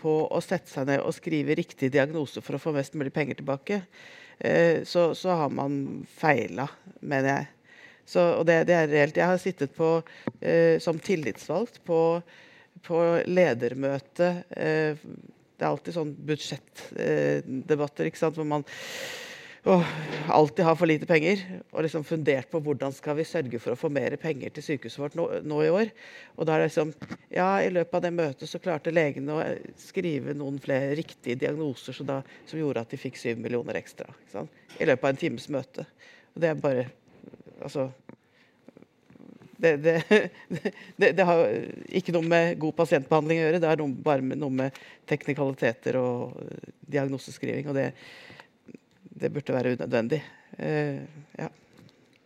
[0.00, 3.40] på å sette seg ned og skrive riktig diagnose for å få mest mulig penger
[3.40, 3.82] tilbake,
[4.38, 6.68] eh, så, så har man feila,
[7.00, 7.46] mener jeg.
[8.10, 9.16] Så, og det, det, er reelt.
[9.16, 10.02] Jeg har sittet på,
[10.82, 12.18] som tillitsvalgt på,
[12.82, 18.66] på ledermøte Det er alltid sånn budsjettdebatter hvor man
[19.68, 19.82] og
[20.32, 21.42] alltid har for lite penger.
[21.72, 25.02] Og liksom fundert på hvordan skal vi sørge for å få mer penger til sykehuset
[25.02, 25.90] vårt nå, nå, i år.
[26.38, 26.94] Og da er det liksom
[27.34, 29.48] Ja, i løpet av det møtet så klarte legene å
[29.80, 34.08] skrive noen flere riktige diagnoser da, som gjorde at de fikk syv millioner ekstra.
[34.78, 35.84] I løpet av en times møte.
[36.34, 36.88] Og det er bare
[37.60, 37.90] Altså
[39.60, 40.02] det, det,
[40.96, 41.42] det, det, har
[41.92, 43.60] ikke noe med god pasientbehandling å gjøre.
[43.60, 44.78] Det er bare noe med
[45.10, 46.38] teknikaliteter og
[46.88, 47.68] diagnoseskriving.
[47.68, 47.90] og det
[49.20, 50.20] det burde være unødvendig.
[50.58, 51.00] Uh,
[51.38, 51.48] ja.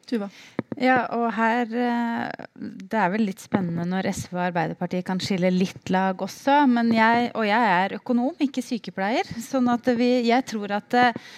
[0.05, 0.29] Tuva?
[0.77, 5.49] Ja, og her eh, Det er vel litt spennende når SV og Arbeiderpartiet kan skille
[5.55, 6.59] litt lag også.
[6.69, 9.31] Men jeg, og jeg er økonom, ikke sykepleier.
[9.41, 11.33] sånn at vi, jeg tror at uh,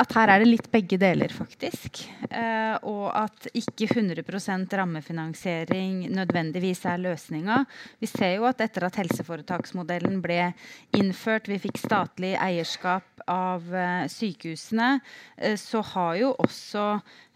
[0.00, 2.00] at her er det litt begge deler, faktisk.
[2.30, 7.58] Eh, og at ikke 100% rammefinansiering nødvendigvis er løsninga.
[8.00, 10.54] Vi ser jo at etter at helseforetaksmodellen ble
[10.96, 14.94] innført, vi fikk statlig eierskap av eh, sykehusene,
[15.36, 16.86] eh, så har jo også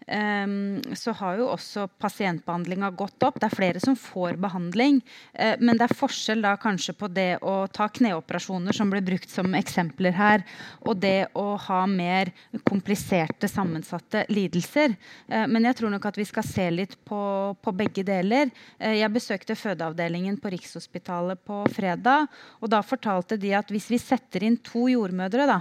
[0.07, 3.41] så har jo også pasientbehandlinga gått opp.
[3.41, 5.01] Det er flere som får behandling.
[5.35, 9.29] Uh, men det er forskjell da kanskje på det å ta kneoperasjoner, som ble brukt
[9.31, 10.45] som eksempler her,
[10.87, 12.31] og det å ha mer
[12.67, 14.95] kompliserte, sammensatte lidelser.
[15.27, 17.21] Uh, men jeg tror nok at vi skal se litt på,
[17.59, 18.51] på begge deler.
[18.79, 22.31] Uh, jeg besøkte fødeavdelingen på Rikshospitalet på fredag,
[22.61, 25.57] og da fortalte de at hvis vi setter inn to jordmødre da,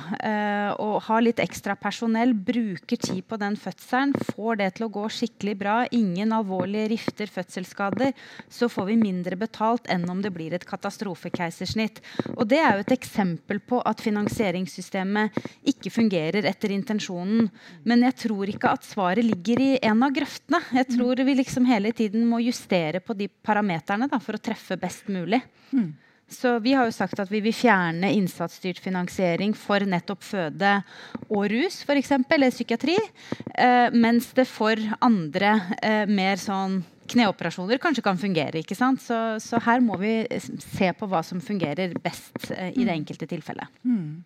[0.83, 5.05] og har litt ekstra personell, bruker tid på den fødselen, får det til å gå
[5.13, 8.13] skikkelig bra, ingen alvorlige rifter, fødselsskader,
[8.53, 12.03] så får vi mindre betalt enn om det blir et katastrofekeisersnitt.
[12.37, 15.37] Og Det er jo et eksempel på at finansieringssystemet
[15.73, 17.51] ikke fungerer etter intensjonen.
[17.85, 20.63] Men jeg tror ikke at svaret ligger i en av grøftene.
[20.77, 25.09] Jeg tror vi liksom hele tiden må justere på de parameterne for å treffe best
[25.13, 25.43] mulig.
[25.73, 25.95] Mm.
[26.29, 30.73] Så vi har jo sagt at vi vil fjerne innsatsstyrt finansiering for nettopp føde
[31.29, 32.97] og rus, f.eks., eller psykiatri.
[33.55, 38.59] Eh, mens det for andre eh, mer sånn kneoperasjoner kanskje kan fungere.
[38.59, 39.03] ikke sant?
[39.05, 40.19] Så, så, her må vi
[40.63, 42.97] se på hva som fungerer best eh, i det mm.
[42.99, 43.79] enkelte tilfellet.
[43.87, 44.25] Mm.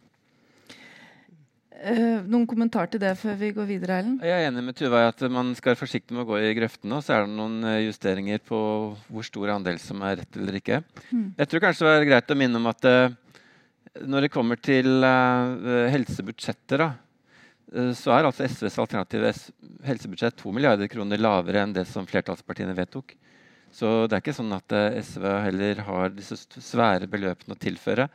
[1.81, 4.19] Uh, noen kommentar til det før vi går videre, Ellen?
[4.21, 6.51] Jeg er enig med Tuva i at man skal være forsiktig med å gå i
[6.59, 6.99] grøftene.
[6.99, 8.59] Og så er det noen eh, justeringer på
[9.09, 10.83] hvor stor andel som er rett eller ikke.
[11.09, 11.31] Mm.
[11.39, 13.15] Jeg tror kanskje det er greit å minne om at uh,
[14.13, 16.91] Når det kommer til uh, helsebudsjetter, da,
[17.97, 19.31] så er altså SVs alternative
[19.87, 23.15] helsebudsjett 2 milliarder kroner lavere enn det som flertallspartiene vedtok.
[23.73, 24.75] Så det er ikke sånn at
[25.07, 28.09] SV heller har disse svære beløpene å tilføre.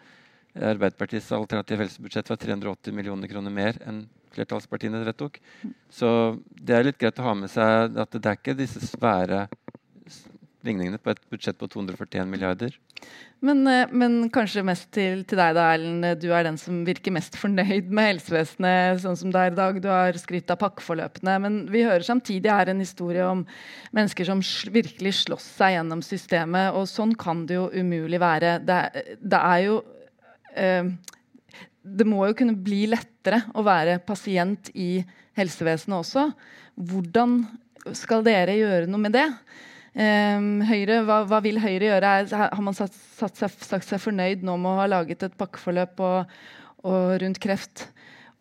[0.55, 5.39] Arbeiderpartiets alternative helsebudsjett var 380 millioner kroner mer enn flertallspartiene vedtok.
[5.91, 6.09] Så
[6.47, 9.45] det er litt greit å ha med seg at det er ikke disse svære
[10.65, 12.73] ligningene på et budsjett på 241 milliarder.
[13.45, 16.07] Men, eh, men kanskje mest til, til, deg, da, Erlend.
[16.21, 19.81] Du er den som virker mest fornøyd med helsevesenet sånn som det er i dag.
[19.83, 21.35] Du har skrytt av pakkeforløpene.
[21.43, 23.43] Men vi hører samtidig her en historie om
[23.95, 24.41] mennesker som
[24.73, 26.73] virkelig slåss seg gjennom systemet.
[26.73, 28.57] Og sånn kan det jo umulig være.
[28.65, 28.81] Det,
[29.21, 29.83] det er jo
[30.55, 35.03] Det må jo kunne bli lettere å være pasient i
[35.37, 36.29] helsevesenet også.
[36.75, 37.41] Hvordan
[37.93, 39.27] skal dere gjøre noe med det?
[39.95, 42.13] Um, Høyre, hva, hva, vil Høyre gjøre?
[42.35, 46.01] har man satt, satt seg, sagt seg fornøyd nå med å ha laget et pakkeforløp
[46.03, 46.33] og,
[46.83, 47.85] og rundt kreft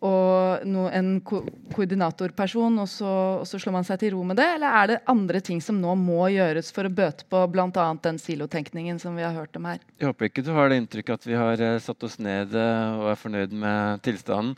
[0.05, 1.41] og no, en ko
[1.75, 4.47] koordinatorperson, og så, og så, slår man seg til ro med det?
[4.59, 7.87] Eller er det andre ting som nå må gjøres for å bøte på bl.a.
[8.05, 9.81] den silotenkningen som vi har hørt om her?
[9.99, 13.01] Jeg håper ikke du har det inntrykket at vi har uh, satt oss ned uh,
[13.01, 14.55] og er fornøyd med tilstanden.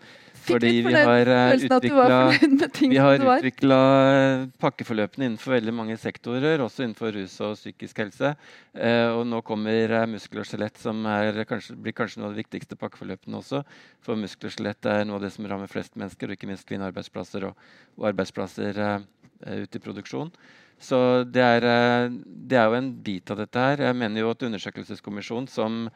[0.47, 0.71] Fordi
[2.91, 3.79] vi har utvikla
[4.11, 8.33] eh, pakkeforløpene innenfor veldig mange sektorer, også innenfor rus og psykisk helse.
[8.75, 12.37] Eh, og nå kommer eh, muskel og skjelett, som er, kanskje, blir kanskje noe av
[12.37, 13.63] de viktigste pakkeforløpene også.
[14.05, 16.69] For muskel og skjelett er noe av det som rammer flest mennesker, og ikke minst
[16.71, 17.67] kvinnearbeidsplasser og,
[17.99, 18.81] og arbeidsplasser
[19.47, 20.31] ute i produksjon.
[20.81, 20.99] Så
[21.33, 21.65] det er,
[22.13, 23.81] det er, jo en bit av dette her.
[23.89, 25.87] Jeg mener jo at Undersøkelseskommisjonen, som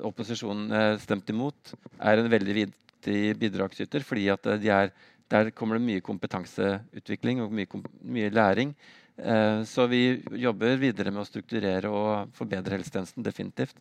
[0.00, 2.56] opposisjonen stemte imot, er en veldig
[3.00, 4.02] viktig bidragsyter.
[4.02, 4.30] fordi
[4.60, 4.90] de er,
[5.28, 7.66] der kommer det mye kompetanseutvikling og mye,
[8.02, 8.74] mye læring.
[9.16, 13.22] Eh, så vi jobber videre med å strukturere og forbedre helsetjenesten.
[13.22, 13.76] Definitivt.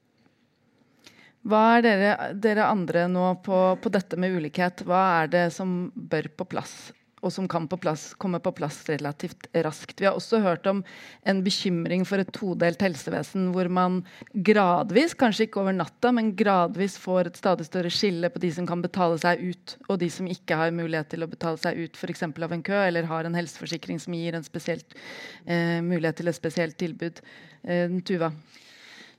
[1.42, 4.84] Hva er dere, dere andre nå på, på, dette med ulikhet?
[4.84, 6.92] Hva er det som bør på plass
[7.22, 10.00] og som kan på plass, komme på plass relativt raskt.
[10.00, 10.84] Vi har også hørt om
[11.28, 14.02] en bekymring for et todelt helsevesen, hvor man
[14.34, 18.70] gradvis, kanskje ikke over natta, men gradvis får et stadig større skille på de som
[18.70, 22.00] kan betale seg ut, og de som ikke har mulighet til å betale seg ut
[22.00, 22.26] f.eks.
[22.30, 24.98] av en kø, eller har en helseforsikring som gir en spesielt,
[25.46, 27.24] eh, mulighet til et spesielt tilbud.
[27.64, 28.34] Eh, Tuva?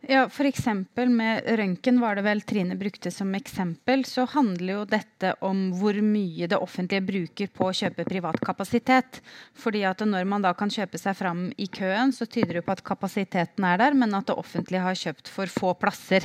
[0.08, 0.64] Ja, F.eks.
[1.12, 4.06] med røntgen var det vel Trine brukte som eksempel.
[4.08, 9.20] Så handler jo dette om hvor mye det offentlige bruker på å kjøpe privat kapasitet.
[9.52, 12.72] Fordi at når man da kan kjøpe seg fram i køen, så tyder det på
[12.72, 16.24] at kapasiteten er der, men at det offentlige har kjøpt for få plasser.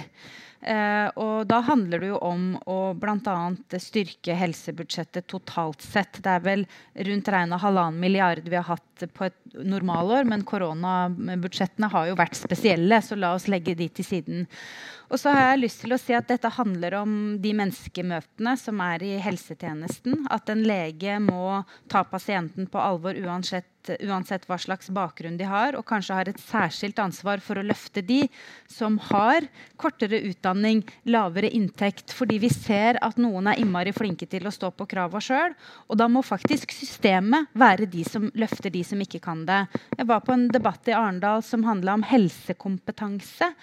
[0.65, 3.35] Eh, og da handler det jo om å bl.a.
[3.81, 6.17] styrke helsebudsjettet totalt sett.
[6.25, 6.65] Det er vel
[7.07, 12.39] rundt regna halvannen milliard vi har hatt på et normalår, men koronabudsjettene har jo vært
[12.39, 14.47] spesielle, så la oss legge de til siden.
[15.11, 18.81] Og så har jeg lyst til å si at dette handler om de menneskemøtene som
[18.85, 20.25] er i helsetjenesten.
[20.33, 23.69] At en lege må ta pasienten på alvor uansett,
[24.01, 28.01] uansett hva slags bakgrunn de har, og kanskje har et særskilt ansvar for å løfte
[28.01, 28.23] de
[28.71, 29.45] som har
[29.77, 34.71] kortere utdanning, lavere inntekt, fordi vi ser at noen er innmari flinke til å stå
[34.73, 35.53] på krava sjøl.
[35.85, 39.61] Og da må faktisk systemet være de som løfter de som ikke kan det.
[39.99, 43.53] Jeg var på en debatt i Arendal som handla om helsekompetanse.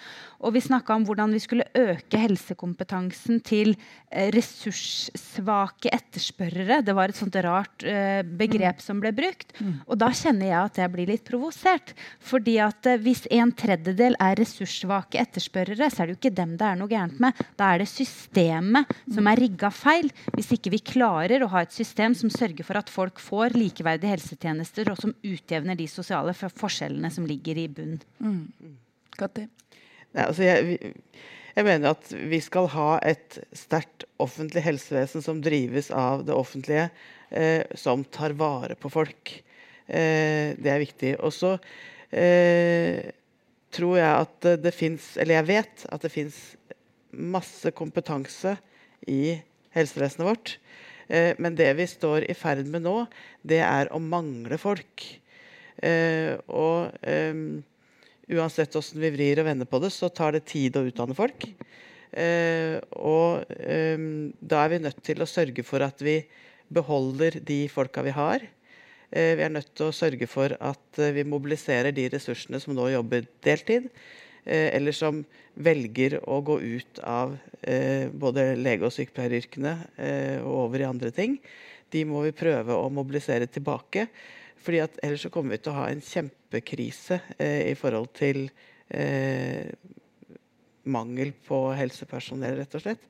[0.43, 3.73] Og vi snakka om hvordan vi skulle øke helsekompetansen til
[4.11, 6.81] eh, ressurssvake etterspørrere.
[6.85, 8.83] Det var et sånt rart uh, begrep mm.
[8.83, 9.53] som ble brukt.
[9.59, 9.75] Mm.
[9.87, 11.93] Og da kjenner jeg at jeg blir litt provosert.
[12.23, 16.55] Fordi at uh, hvis en tredjedel er ressurssvake etterspørrere, så er det jo ikke dem
[16.59, 17.41] det er noe gærent med.
[17.59, 20.11] Da er det systemet som er rigga feil.
[20.37, 24.13] Hvis ikke vi klarer å ha et system som sørger for at folk får likeverdige
[24.13, 27.99] helsetjenester, og som utjevner de sosiale forskjellene som ligger i bunn.
[28.23, 28.77] Mm.
[29.17, 29.47] Katti?
[30.13, 30.93] Nei, altså jeg,
[31.55, 36.89] jeg, mener at vi skal ha et sterkt offentlig helsevesen som drives av det offentlige,
[37.33, 39.33] eh, som tar vare på folk.
[39.87, 41.15] Eh, det er viktig.
[41.25, 41.55] Og så
[42.13, 43.09] eh,
[43.73, 46.37] tror jeg at det fins Eller jeg vet at det fins
[47.13, 48.55] masse kompetanse
[49.09, 49.35] i
[49.73, 50.55] helsevesenet vårt.
[51.07, 53.03] Eh, men det vi står i ferd med nå,
[53.41, 55.05] det er å mangle folk.
[55.83, 57.33] Eh, og eh,
[58.31, 61.47] uansett hvordan vi vrir og vender på det, så tar det tid å utdanne folk.
[62.13, 63.99] Eh, og eh,
[64.39, 66.19] da er vi nødt til å sørge for at vi
[66.73, 68.45] beholder de folka vi har.
[69.09, 72.75] Eh, vi er nødt til å sørge for at eh, vi mobiliserer de ressursene som
[72.77, 73.89] nå jobber deltid,
[74.45, 79.75] eh, eller som velger å gå ut av eh, både lege- og sykepleieryrkene
[80.41, 81.37] og over i andre ting.
[81.93, 84.07] De må vi prøve å mobilisere tilbake.
[84.63, 88.45] Fordi at Ellers så kommer vi til å ha en kjempekrise eh, i forhold til
[88.89, 89.69] eh,
[90.83, 93.07] mangel på helsepersonell, rett og slett.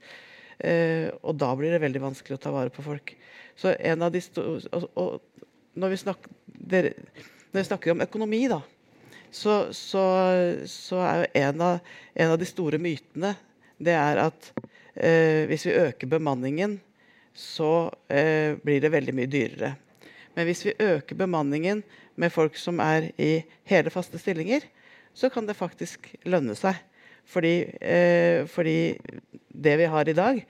[0.60, 3.16] Eh, og da blir det veldig vanskelig å ta vare på folk.
[3.56, 5.43] Så en av de og, og
[5.78, 6.89] når, vi snakker,
[7.51, 8.62] når vi snakker om økonomi, da,
[9.34, 10.04] så, så,
[10.70, 13.34] så er jo en av, en av, de store mytene
[13.84, 14.49] det er at
[14.93, 16.78] eh, hvis vi øker bemanningen,
[17.34, 19.72] så eh, blir det veldig mye dyrere.
[20.36, 21.84] Men hvis vi øker bemanningen
[22.15, 24.65] med folk som er i hele faste stillinger,
[25.13, 26.79] så kan det faktisk lønne seg.
[27.29, 28.97] Fordi, eh, fordi
[29.53, 30.45] det vi har i dag,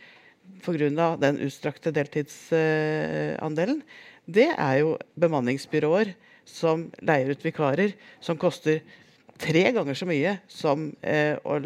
[0.64, 1.16] pga.
[1.20, 3.84] den utstrakte deltidsandelen,
[4.26, 6.14] det er jo bemanningsbyråer
[6.46, 8.82] som leier ut vikarer, som koster
[9.42, 11.58] tre ganger så mye som eh, å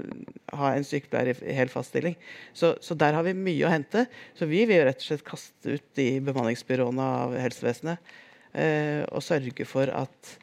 [0.57, 2.15] ha en sykepleier i hel fast stilling.
[2.55, 4.05] Så, så, der har vi mye å hente.
[4.37, 8.15] Så vi vil rett og slett kaste ut de bemanningsbyråene av helsevesenet.
[8.57, 10.33] Eh, og sørge for at,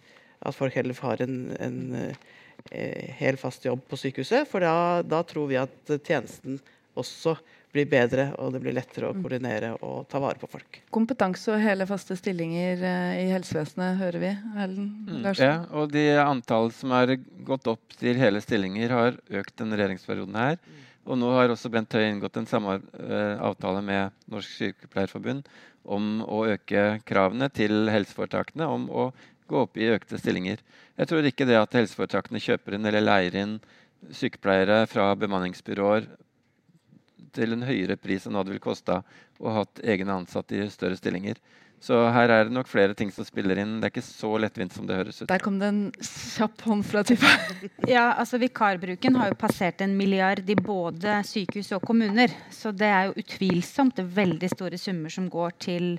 [0.45, 4.49] at folk heller har en, en eh, hel fast jobb på sykehuset.
[4.51, 6.61] For da, da tror vi at tjenesten
[6.95, 7.37] også
[7.75, 9.23] blir bedre, og det blir lettere å mm.
[9.25, 10.79] koordinere og ta vare på folk.
[10.95, 14.31] Kompetanse og hele faste stillinger eh, i helsevesenet, hører vi.
[14.65, 14.89] Ellen
[15.25, 15.51] Larsen?
[15.51, 17.11] Ja, og de antall som har
[17.47, 20.59] gått opp til hele stillinger, har økt denne regjeringsperioden her.
[20.63, 20.81] Mm.
[21.05, 25.45] Og nå har også Bent Høie inngått en samme uh, avtale med Norsk Sykepleierforbund
[25.85, 29.11] om å øke kravene til helseforetakene om å
[29.51, 30.63] gå opp i økte stillinger.
[30.97, 33.59] Jeg tror ikke det at helseforetakene kjøper inn eller leier inn
[34.15, 36.09] sykepleiere fra bemanningsbyråer
[37.33, 39.03] til en høyere pris enn hva det ville kosta
[39.41, 41.41] å ha egne ansatte i større stillinger.
[41.85, 43.75] Så her er det nok flere ting som spiller inn.
[43.81, 45.29] Det er ikke så lettvint som det høres ut.
[45.29, 47.29] Der kom det en kjapp hånd fra Tifa.
[47.97, 52.33] ja, altså Vikarbruken har jo passert en milliard i både sykehus og kommuner.
[52.49, 55.91] Så det er jo utvilsomt veldig store summer som går til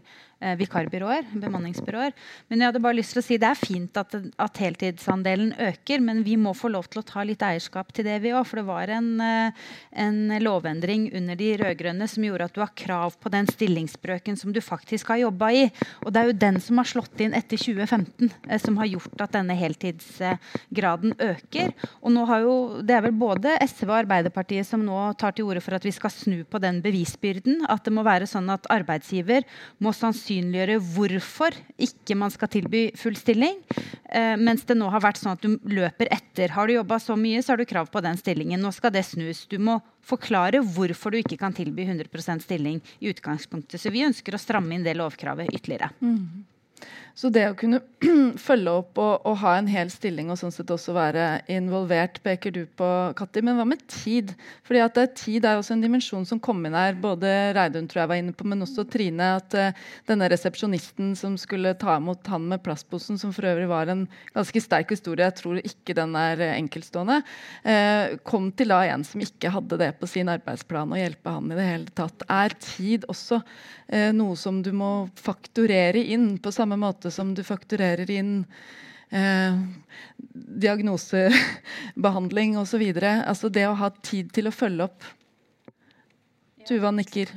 [0.60, 2.14] vikarbyråer, bemanningsbyråer.
[2.50, 6.04] Men jeg hadde bare lyst til å si det er fint at, at heltidsandelen øker,
[6.04, 8.44] men vi må få lov til å ta litt eierskap til det, vi òg.
[8.48, 9.66] For det var en, eh,
[10.06, 14.54] en, lovendring under de rød-grønne som gjorde at du har krav på den stillingsbrøken som
[14.54, 15.64] du faktisk har jobba i.
[16.04, 19.26] Og det er jo den som har slått inn etter 2015, eh, som har gjort
[19.26, 21.74] at denne heltidsgraden øker.
[22.02, 22.56] Og nå har jo,
[22.86, 25.96] det er vel både SV og Arbeiderpartiet som nå tar til orde for at vi
[25.96, 27.64] skal snu på den bevisbyrden.
[27.72, 29.48] At det må være sånn at arbeidsgiver
[29.82, 33.58] må sannsynligvis sannsynliggjøre hvorfor ikke man skal tilby full stilling.
[34.12, 36.50] Eh, mens det nå har vært sånn at du løper etter.
[36.50, 38.62] Har du jobba så mye, så har du krav på den stillingen.
[38.62, 39.46] Nå skal det snus.
[39.48, 43.80] Du må forklare hvorfor du ikke kan tilby 100% stilling i utgangspunktet.
[43.82, 45.92] Så vi ønsker å stramme inn det lovkravet ytterligere.
[46.02, 46.46] Mm.
[47.16, 47.80] Så det å kunne
[48.48, 52.52] følge opp og, og, ha en hel stilling og sånn sett også være involvert, peker
[52.52, 53.40] du på, Katti.
[53.46, 54.34] Men hva med tid?
[54.68, 56.98] Fordi at det, Tid er også en dimensjon som kom inn her.
[57.00, 59.30] Både Reidun tror jeg var inne på, men også Trine.
[59.40, 63.92] At uh, denne resepsjonisten som skulle ta imot han med plastposen, som for øvrig var
[63.94, 64.04] en
[64.36, 67.22] ganske sterk historie, jeg tror ikke den er enkeltstående,
[67.64, 71.48] uh, kom til da en som ikke hadde det på sin arbeidsplan, å hjelpe han
[71.48, 72.28] i det hele tatt.
[72.28, 77.05] Er tid også uh, noe som du må fakturere inn på samme måte?
[77.06, 78.46] Måte som du fakturerer inn
[79.10, 79.54] eh,
[80.34, 82.82] diagnosebehandling osv.
[83.04, 85.04] Altså det å ha tid til å følge opp.
[86.66, 87.28] Tuva nikker.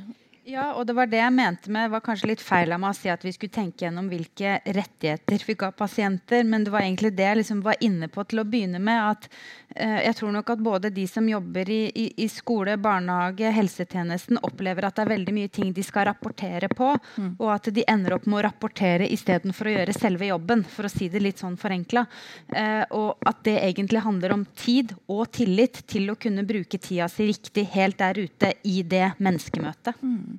[0.49, 2.97] Ja, og det var det jeg mente med var kanskje litt feil av meg å
[2.97, 7.11] si at vi skulle tenke gjennom hvilke rettigheter vi ga pasienter, men det var egentlig
[7.17, 9.11] det jeg liksom var inne på til å begynne med.
[9.11, 9.27] at
[9.75, 14.41] eh, Jeg tror nok at både de som jobber i, i, i, skole, barnehage, helsetjenesten,
[14.49, 17.29] opplever at det er veldig mye ting de skal rapportere på, mm.
[17.37, 20.93] og at de ender opp med å rapportere istedenfor å gjøre selve jobben, for å
[20.93, 22.07] si det litt sånn forenkla.
[22.55, 27.09] Eh, og at det egentlig handler om tid og tillit til å kunne bruke tida
[27.11, 29.99] si riktig helt der ute i det menneskemøtet.
[30.01, 30.38] Mm.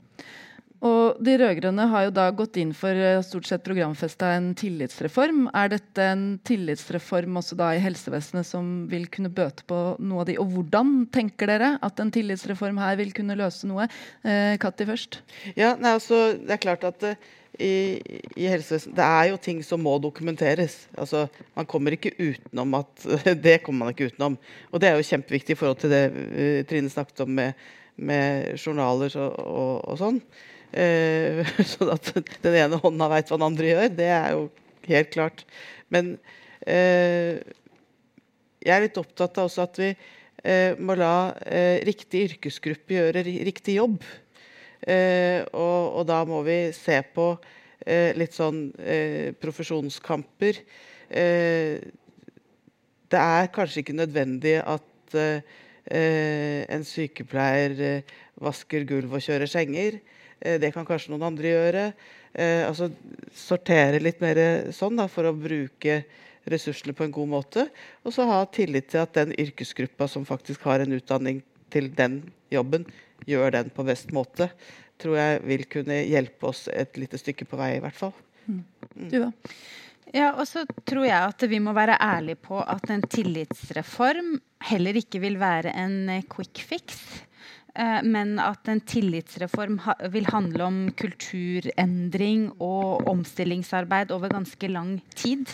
[0.80, 5.42] Og De rød-grønne har jo da gått inn for eh, stort sett programfesta en tillitsreform.
[5.52, 10.30] Er dette en tillitsreform også da i helsevesenet som vil kunne bøte på noe av
[10.30, 10.38] de?
[10.40, 13.90] Og hvordan tenker dere at en tillitsreform her vil kunne løse noe?
[14.24, 15.20] Eh, Katti først.
[15.52, 17.28] Ja, nei, altså, Det er klart at uh,
[17.60, 18.00] i,
[18.40, 20.86] i helsevesenet Det er jo ting som må dokumenteres.
[20.96, 21.26] Altså,
[21.58, 23.04] Man kommer ikke utenom at
[23.44, 24.40] Det kommer man ikke utenom.
[24.72, 27.68] Og det er jo kjempeviktig i forhold til det uh, Trine snakket om med,
[28.00, 30.20] med journaler og, og, og sånn.
[30.70, 32.12] Eh, sånn at
[32.44, 33.92] den ene hånda veit hva den andre gjør.
[33.98, 34.46] Det er jo
[34.88, 35.44] helt klart.
[35.92, 36.14] Men
[36.64, 37.40] eh,
[38.60, 43.24] jeg er litt opptatt av også at vi eh, må la eh, riktig yrkesgruppe gjøre
[43.26, 44.04] riktig jobb.
[44.80, 47.32] Eh, og, og, da må vi se på
[47.84, 48.68] eh, litt sånn
[49.40, 50.62] profesjonskamper.
[53.10, 55.16] det er kanskje ikke nødvendig at
[55.90, 58.02] en sykepleier
[58.40, 59.98] vasker gulv og kjører senger.
[60.40, 61.84] Eh, det kan kanskje noen andre gjøre.
[62.32, 62.90] Eh, altså
[63.36, 64.40] Sortere litt mer
[64.74, 66.02] sånn da, for å bruke
[66.50, 67.66] ressursene på en god måte.
[68.04, 72.22] Og så ha tillit til at den yrkesgruppa som faktisk har en utdanning til den
[72.50, 72.86] jobben,
[73.28, 74.48] gjør den på best måte,
[75.00, 78.14] tror jeg vil kunne hjelpe oss et lite stykke på vei, i hvert fall.
[78.48, 78.64] Mm.
[79.12, 79.28] Tuva?
[80.10, 84.98] Ja, og så tror jeg at vi må være ærlige på at en tillitsreform heller
[84.98, 86.98] ikke vil være en quick fix.
[87.78, 89.78] Eh, men at en tillitsreform
[90.10, 95.46] vil handle om kulturendring og omstillingsarbeid over ganske lang tid.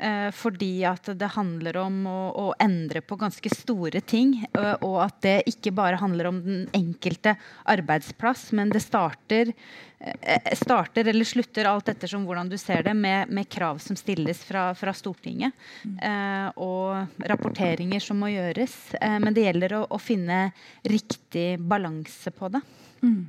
[0.00, 4.32] Eh, fordi at det handler om å, å, endre på ganske store ting.
[4.48, 7.34] Eh, og at det ikke bare handler om den enkelte
[7.68, 9.52] arbeidsplass, men det starter,
[10.00, 14.40] eh, starter eller slutter alt ettersom hvordan du ser det, med, med krav som stilles
[14.48, 15.52] fra, fra Stortinget.
[15.84, 18.78] Eh, og rapporteringer som må gjøres.
[19.00, 20.46] Men det gjelder å, å finne
[20.88, 22.64] riktig balanse på det.
[23.04, 23.28] Mm.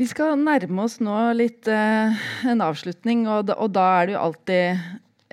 [0.00, 4.14] Vi skal nærme oss nå litt eh, en avslutning, og da, og da, er det
[4.14, 4.84] jo alltid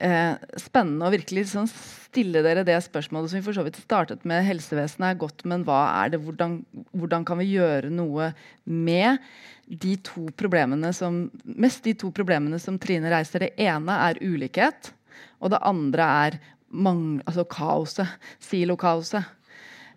[0.04, 4.26] eh, spennende å virkelig sånn stille dere det spørsmålet som vi for så vidt startet
[4.28, 4.44] med.
[4.44, 6.20] Helsevesenet er godt, men hva er det?
[6.26, 6.58] Hvordan,
[6.92, 8.34] hvordan kan vi gjøre noe
[8.66, 9.24] med
[9.72, 13.48] de to problemene som mest de to problemene som Trine reiser?
[13.48, 14.92] Det ene er ulikhet,
[15.40, 18.20] og det andre er mang, altså kaoset.
[18.44, 19.32] Silokaoset.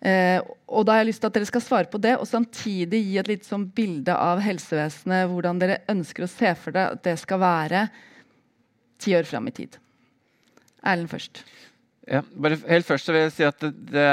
[0.01, 3.03] Eh, og da har jeg lyst til at dere skal svare på det, og samtidig
[3.05, 7.03] gi et litt sånn bilde av helsevesenet, hvordan dere ønsker å se for dere at
[7.05, 7.85] det skal være
[9.01, 9.77] ti år fram i tid.
[10.81, 11.43] Erlend først.
[12.09, 14.07] Ja, bare helt først så vil jeg si at det, det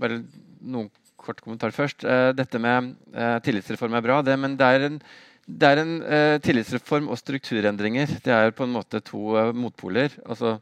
[0.00, 0.20] Bare
[0.60, 2.04] noen kort kommentar først.
[2.04, 4.98] Uh, dette med uh, tillitsreform er bra, det, men det er en,
[5.48, 8.18] det er en uh, tillitsreform og strukturendringer.
[8.24, 10.12] Det er på en måte to motpoler.
[10.26, 10.58] Altså,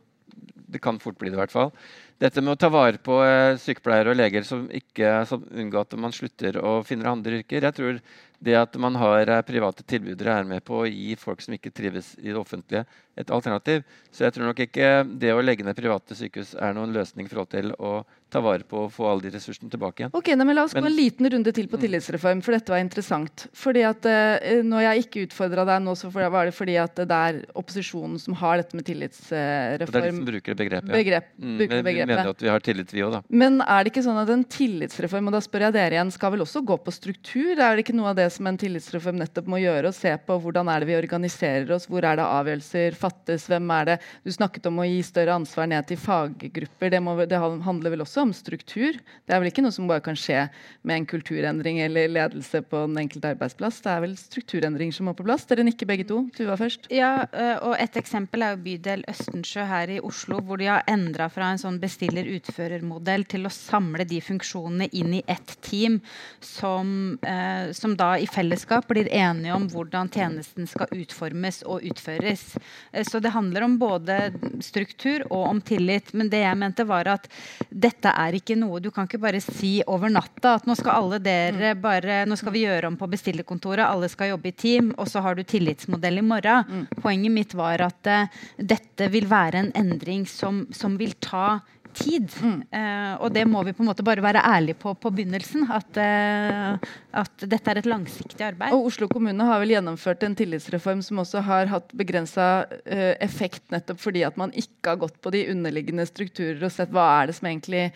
[0.71, 1.75] det kan fort bli det, i hvert fall
[2.19, 5.99] dette med å ta vare på eh, sykepleiere og leger som ikke som unngår at
[6.03, 7.67] man slutter og finner andre yrker.
[7.69, 8.01] Jeg tror
[8.39, 11.73] det at man har eh, private tilbydere, er med på å gi folk som ikke
[11.75, 12.85] trives i det offentlige,
[13.19, 13.83] et alternativ.
[14.15, 17.33] Så jeg tror nok ikke det å legge ned private sykehus er noen løsning i
[17.33, 20.13] forhold til å ta vare på og få alle de ressursene tilbake igjen.
[20.17, 21.83] Ok, men La oss gå en liten runde til på mm.
[21.85, 23.47] tillitsreform, for dette var interessant.
[23.57, 27.19] Fordi at uh, Når jeg ikke utfordra deg nå, så var det fordi at det
[27.19, 29.89] er opposisjonen som har dette med tillitsreform.
[29.89, 30.93] Det er de som bruker begrepet.
[30.93, 30.99] Ja.
[30.99, 33.23] Begrep, mm, bruker vi mener at vi har tillit, vi òg, da.
[33.33, 36.35] Men er det ikke sånn at en tillitsreform, og da spør jeg dere igjen, skal
[36.37, 37.55] vel også gå på struktur?
[37.57, 39.91] Er det ikke noe av det som en tillitsreform nettopp må gjøre?
[39.91, 43.71] Å se på hvordan er det vi organiserer oss, hvor er det avgjørelser fattes, hvem
[43.75, 46.93] er det Du snakket om å gi større ansvar ned til faggrupper.
[46.93, 48.99] Det, må, det handler vel også om struktur.
[48.99, 50.47] Det er vel ikke noe som bare kan skje
[50.83, 53.81] med en kulturendring eller ledelse på den enkelte arbeidsplass.
[53.85, 55.47] Det er vel strukturendringer som må på plass.
[55.49, 56.23] Dere nikker begge to.
[56.37, 56.91] Tuva først.
[56.95, 60.85] Ja, eh, og Et eksempel er jo bydel Østensjø her i Oslo, hvor de har
[60.91, 66.01] endra fra en sånn bestiller-utfører-modell til å samle de funksjonene inn i ett team,
[66.45, 72.57] som, eh, som da i fellesskap blir enige om hvordan tjenesten skal utformes og utføres.
[72.93, 74.19] Eh, så det handler om både
[74.65, 76.13] struktur og om tillit.
[76.13, 77.29] Men det jeg mente, var at
[77.69, 81.19] dette er ikke noe Du kan ikke bare si over natta at nå skal alle
[81.23, 81.83] dere mm.
[81.83, 85.23] bare, nå skal vi gjøre om på bestillerkontoret, alle skal jobbe i team, og så
[85.25, 86.65] har du tillitsmodell i morgen.
[86.69, 87.03] Mm.
[87.03, 91.61] Poenget mitt var at uh, dette vil være en endring som, som vil ta
[91.99, 92.33] tid.
[92.43, 92.61] Mm.
[92.73, 95.67] Uh, og det må vi på en måte bare være ærlige på på begynnelsen.
[95.75, 96.91] At, uh,
[97.23, 98.75] at, dette er et langsiktig arbeid.
[98.75, 103.65] Og Oslo kommune har vel gjennomført en tillitsreform som også har hatt begrensa uh, effekt
[103.75, 107.31] nettopp fordi at man ikke har gått på de underliggende strukturer og sett hva er
[107.31, 107.89] det som egentlig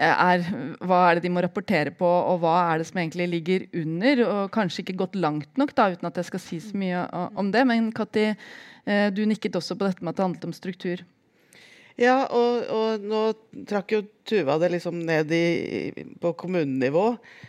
[0.00, 0.44] er
[0.80, 4.22] Hva er det de må rapportere på, og hva er det som egentlig ligger under.
[4.24, 7.02] Og kanskje ikke gått langt nok, da, uten at jeg skal si så mye
[7.38, 7.66] om det.
[7.68, 8.30] Men Katti,
[9.12, 11.04] du nikket også på dette med at det handlet om struktur.
[11.98, 13.22] Ja, og, og, nå
[13.68, 15.90] trakk jo Tuva det liksom ned i,
[16.22, 17.06] på kommunenivå.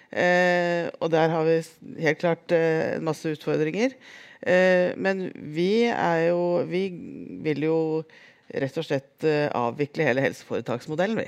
[0.10, 1.60] Eh, og der har vi
[2.02, 3.94] helt klart eh, masse utfordringer.
[4.42, 6.88] Eh, men vi er jo Vi
[7.46, 7.78] vil jo
[8.52, 11.28] rett og slett eh, avvikle hele helseforetaksmodellen, vi.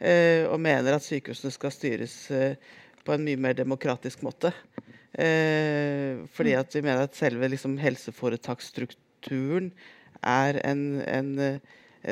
[0.00, 2.56] Eh, og mener at sykehusene skal styres eh,
[3.04, 4.52] på en mye mer demokratisk måte.
[6.32, 9.72] fordi at vi mener at selve liksom, helseforetaksstrukturen
[10.22, 11.60] er en, en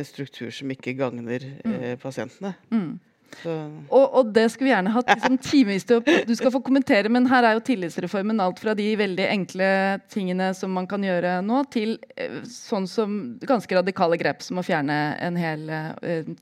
[0.08, 1.76] struktur som ikke gagner mm.
[1.78, 2.54] eh, pasientene.
[2.72, 2.98] Mm.
[3.44, 7.10] Og, og, det skulle vi gjerne hatt liksom, timevis til å Du skal få kommentere,
[7.12, 9.68] men her er jo tillitsreformen alt fra de veldig enkle
[10.10, 14.66] tingene som man kan gjøre nå, til eh, sånn som ganske radikale grep som å
[14.66, 16.32] fjerne en hel eh,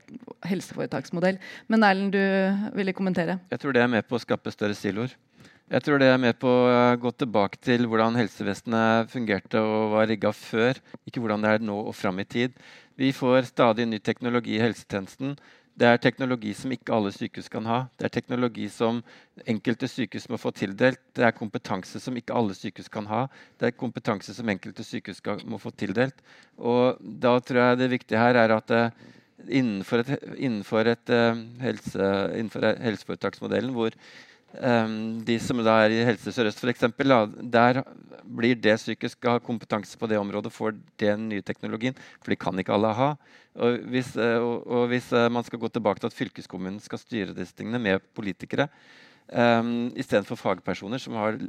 [0.47, 1.39] helseforetaksmodell.
[1.67, 3.39] Men Erlend, du ville kommentere?
[3.51, 5.13] Jeg tror det er med på å skape større siloer.
[5.67, 10.07] Jeg tror det er med på å gå tilbake til hvordan helsevesenet fungerte og var
[10.07, 12.55] rigga før, ikke hvordan det er nå og fram i tid.
[12.97, 15.35] Vi får stadig ny teknologi i helsetjenesten.
[15.77, 17.83] Det er teknologi som ikke alle sykehus kan ha.
[17.93, 19.03] Det er teknologi som
[19.45, 20.97] enkelte sykehus må få tildelt.
[21.13, 23.27] Det er kompetanse som ikke alle sykehus kan ha.
[23.61, 26.17] Det er kompetanse som enkelte sykehus må få tildelt.
[26.57, 28.81] Og da tror jeg det viktige her er at det,
[29.45, 33.93] innenfor, et, innenfor, et, uh, helse, innenfor helseforetaksmodellen, hvor
[34.55, 36.85] um, de som da er i Helse Sør-Øst f.eks.,
[37.51, 37.81] der
[38.27, 41.97] blir det psykisk å ha kompetanse på det området, for den nye teknologien.
[42.21, 43.09] For de kan ikke alle ha.
[43.57, 47.01] Og hvis, uh, og, og hvis uh, man skal gå tilbake til at fylkeskommunen skal
[47.01, 48.67] styre disse tingene med politikere
[49.31, 51.39] um, istedenfor fagpersoner som har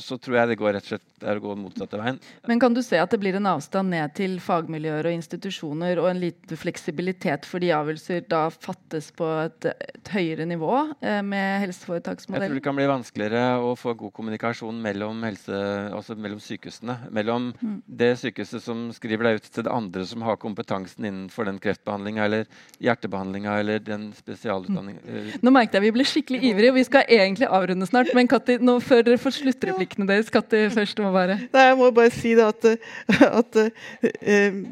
[0.00, 2.18] så tror jeg det går rett og slett er å gå motsatte veien.
[2.48, 6.10] Men kan du se at det blir en avstand ned til fagmiljøer og institusjoner, og
[6.10, 12.48] en liten fleksibilitet fordi avgjørelser da fattes på et, et høyere nivå eh, med helseforetaksmodellen?
[12.48, 15.60] Jeg tror det kan bli vanskeligere å få god kommunikasjon mellom, helse,
[15.92, 16.98] altså mellom sykehusene.
[17.14, 17.78] Mellom mm.
[17.86, 22.26] det sykehuset som skriver deg ut til det andre som har kompetansen innenfor den kreftbehandlinga
[22.26, 22.48] eller
[22.82, 25.04] hjertebehandlinga eller den spesialutdanninga.
[25.06, 25.30] Mm.
[25.42, 28.10] Nå merket jeg vi ble skikkelig ivrige, og vi skal egentlig avrunde snart.
[28.16, 30.30] Men Katti, nå før dere får sluttreplikken replikkene deres.
[30.32, 32.70] Katti først må bare Nei, Jeg må bare si det at,
[33.42, 33.60] at
[34.22, 34.62] eh,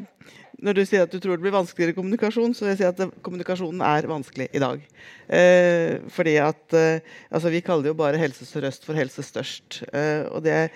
[0.61, 3.15] når du sier at du tror det blir vanskeligere kommunikasjon, så vil jeg si at
[3.25, 4.83] kommunikasjonen er vanskelig i dag.
[5.25, 7.01] Eh, fordi at eh,
[7.31, 9.81] altså Vi kaller jo bare Helse Sør-Øst for Helse Størst.
[9.89, 10.69] Eh, og det,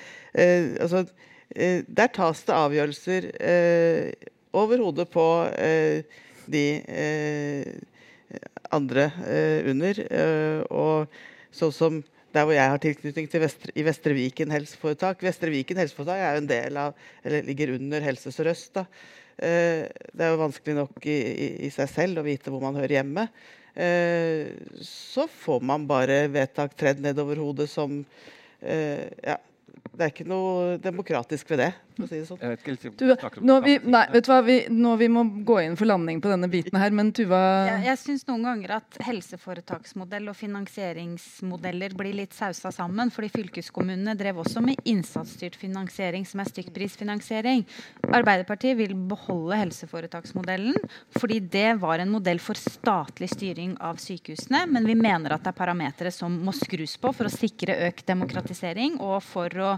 [0.82, 1.06] altså,
[1.56, 3.28] Der tas det avgjørelser
[4.53, 5.26] over hodet på
[6.49, 6.66] de
[8.74, 9.12] andre
[9.70, 9.99] under.
[10.72, 11.07] og
[11.53, 12.02] sånn som
[12.36, 15.22] der hvor jeg har tilknytning til Vestre, i Vestre Viken helseforetak.
[15.24, 18.82] Vestre Viken helseforetak er jo en del av, eller ligger under Helse Sør-Øst.
[18.82, 22.76] Eh, det er jo vanskelig nok i, i, i, seg selv å vite hvor man
[22.80, 23.28] hører hjemme.
[23.76, 24.52] Eh,
[24.84, 27.98] så får man bare vedtak tredd nedover hodet som
[28.64, 29.36] eh, ja,
[29.91, 32.42] Det er ikke noe demokratisk ved det for å si det sånn.
[32.42, 35.60] Jeg vet ikke du, nå, vi, nei, vet du hva, vi, nå vi må gå
[35.64, 37.40] inn for landing på denne biten her, men Tuva
[37.70, 43.12] Jeg, jeg syns noen ganger at helseforetaksmodell og finansieringsmodeller blir litt sausa sammen.
[43.16, 47.64] fordi fylkeskommunene drev også med innsatsstyrt finansiering, som er stykkprisfinansiering.
[48.10, 50.76] Arbeiderpartiet vil beholde helseforetaksmodellen
[51.16, 55.54] fordi det var en modell for statlig styring av sykehusene, men vi mener at det
[55.54, 59.72] er parametere som må skrus på for å sikre økt demokratisering og for å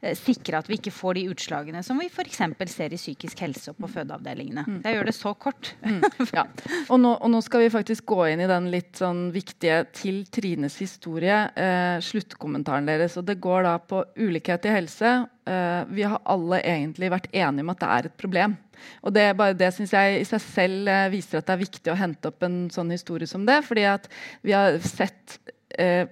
[0.00, 2.72] eh, sikre at vi ikke får de utslagene utslagene som vi f.eks.
[2.72, 4.64] ser i psykisk helse og på fødeavdelingene.
[4.66, 4.80] Mm.
[4.84, 5.74] Jeg gjør det så kort.
[5.84, 6.02] Mm.
[6.34, 6.46] Ja.
[6.90, 10.24] Og, nå, og, nå, skal vi faktisk gå inn i den litt sånn viktige til
[10.32, 13.16] Trines historie, eh, sluttkommentaren deres.
[13.20, 15.12] Og det går da på ulikhet i helse.
[15.46, 18.56] Eh, vi har alle egentlig vært enige om at det er et problem.
[19.06, 21.92] Og Det, bare det synes jeg i seg selv eh, viser at det er viktig
[21.92, 23.62] å hente opp en sånn historie som det.
[23.68, 24.08] fordi at
[24.42, 25.38] vi har sett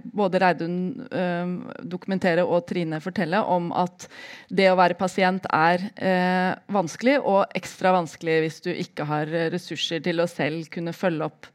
[0.02, 0.76] både Reidun
[1.10, 1.52] eh,
[1.94, 4.08] dokumentere og Trine fortelle om at
[4.50, 10.02] det å være pasient er eh, vanskelig, og ekstra vanskelig hvis du ikke har ressurser
[10.04, 11.50] til å selv kunne følge opp.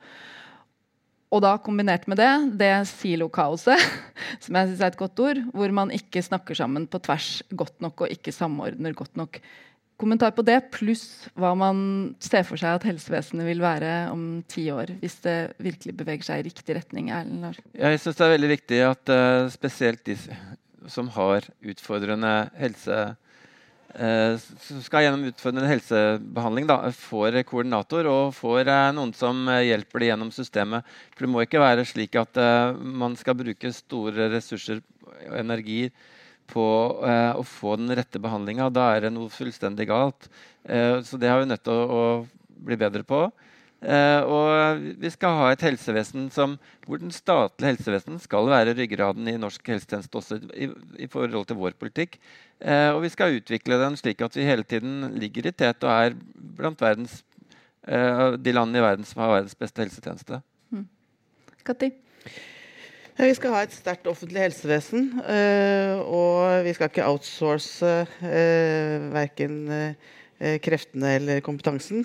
[1.27, 3.81] Og da kombinert med det, det silokaoset,
[4.43, 7.81] som jeg synes er et godt ord, hvor man ikke snakker sammen på tvers godt
[7.83, 9.41] nok og ikke samordner godt nok
[9.97, 11.79] kommentar på det, pluss hva man
[12.23, 16.41] ser for seg at helsevesenet vil være om ti år, hvis det virkelig beveger seg
[16.41, 17.11] i riktig retning?
[17.13, 20.17] Erlend Jeg syns det er veldig viktig at uh, spesielt de
[20.87, 22.99] som har utfordrende helse
[23.97, 30.03] uh, som skal gjennom utfordrende helsebehandling, da, får koordinator og får uh, noen som hjelper
[30.03, 30.85] dem gjennom systemet.
[31.15, 32.37] For Det må ikke være slik at
[32.77, 34.85] man skal bruke store ressurser
[35.25, 35.87] og energi
[36.49, 36.67] på
[37.07, 38.69] eh, å få den rette behandlinga.
[38.73, 40.29] Da er det noe fullstendig galt.
[40.63, 43.27] Eh, så det har vi nødt til å, å bli bedre på.
[43.77, 46.55] Eh, og vi skal ha et helsevesen som,
[46.87, 50.71] hvor den statlige helsevesen skal være ryggraden i norsk helsetjeneste også i,
[51.05, 52.17] i forhold til vår politikk.
[52.57, 55.93] Eh, og vi skal utvikle den slik at vi hele tiden ligger i tet og
[55.93, 56.17] er
[56.57, 57.21] blant verdens,
[57.85, 60.41] eh, de landene i verden som har verdens beste helsetjeneste.
[60.73, 60.87] Mm.
[63.17, 65.07] Vi skal ha et sterkt offentlig helsevesen.
[65.25, 67.87] Eh, og vi skal ikke outsource
[68.21, 72.03] eh, verken eh, kreftene eller kompetansen.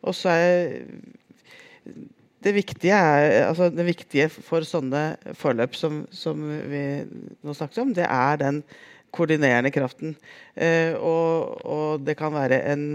[0.00, 0.78] Og så er
[2.46, 6.40] det viktige, er, altså det viktige for sånne forløp som, som,
[6.70, 6.82] vi
[7.44, 8.62] nå snakket om, det er den
[9.12, 10.16] koordinerende kraften.
[10.56, 12.88] Og, og det kan være en,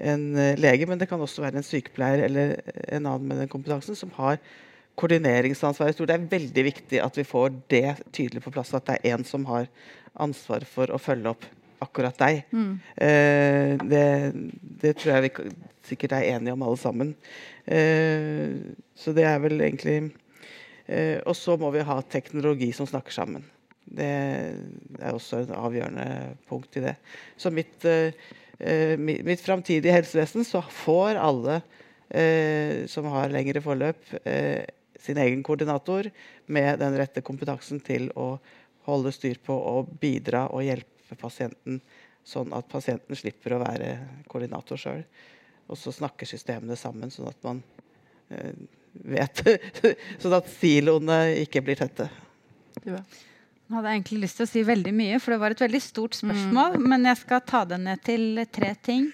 [0.00, 0.26] en
[0.60, 2.56] lege, men det kan også være en sykepleier eller
[2.88, 4.40] en annen med den kompetansen som har
[5.00, 5.90] koordineringsansvar.
[5.90, 8.74] Jeg tror det er veldig viktig at vi får det tydelig på plass.
[8.76, 9.70] At det er én som har
[10.20, 11.46] ansvar for å følge opp
[11.80, 12.42] akkurat deg.
[12.52, 12.72] Mm.
[12.96, 14.06] Eh, det,
[14.82, 15.52] det, tror jeg vi
[15.92, 17.14] sikkert er enige om alle sammen.
[17.64, 18.58] Eh,
[18.96, 19.96] så det er vel egentlig
[20.86, 23.46] eh, Og så må vi ha teknologi som snakker sammen.
[23.90, 26.94] Det er også et avgjørende punkt i det.
[27.40, 31.56] Så mitt, mitt, mitt framtidige helsevesen så får alle
[32.06, 34.04] eh, som har lengre forløp,
[35.00, 36.10] sin egen koordinator
[36.46, 38.34] med den rette kompetansen til å
[38.88, 41.80] holde styr på og bidra og hjelpe pasienten,
[42.26, 43.94] sånn at pasienten slipper å være
[44.30, 45.04] koordinator sjøl.
[45.70, 47.62] og så snakker systemene sammen, sånn at man
[48.30, 48.54] eh,
[48.92, 49.42] vet
[50.22, 52.08] Sånn at siloene ikke blir tette.
[52.82, 52.98] Ja.
[53.70, 56.16] Jeg hadde egentlig lyst til å si veldig mye, for det var et veldig stort
[56.18, 56.74] spørsmål.
[56.74, 56.86] Mm.
[56.90, 59.04] Men jeg skal ta det ned til tre ting.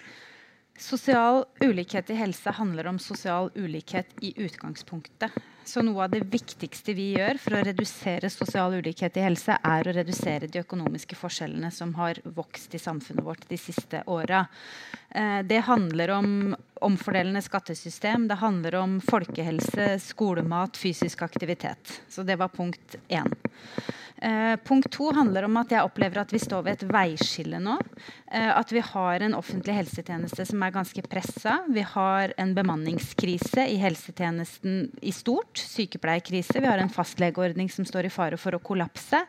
[0.79, 5.33] Sosial ulikhet i helse handler om sosial ulikhet i utgangspunktet.
[5.67, 9.89] Så noe av det viktigste vi gjør for å redusere sosial ulikhet i helse, er
[9.89, 14.45] å redusere de økonomiske forskjellene som har vokst i samfunnet vårt de siste åra.
[15.11, 16.31] Eh, det handler om
[16.87, 22.01] omfordelende skattesystem, det handler om folkehelse, skolemat, fysisk aktivitet.
[22.09, 23.33] Så det var punkt én.
[24.17, 27.75] Eh, punkt to handler om at jeg opplever at vi står ved et veiskille nå.
[28.33, 31.59] Eh, at vi har en offentlig helsetjeneste som er ganske pressa.
[31.69, 35.61] Vi har en bemanningskrise i helsetjenesten i stort.
[35.61, 36.63] Sykepleierkrise.
[36.63, 39.21] Vi har en fastlegeordning som står i fare for å kollapse.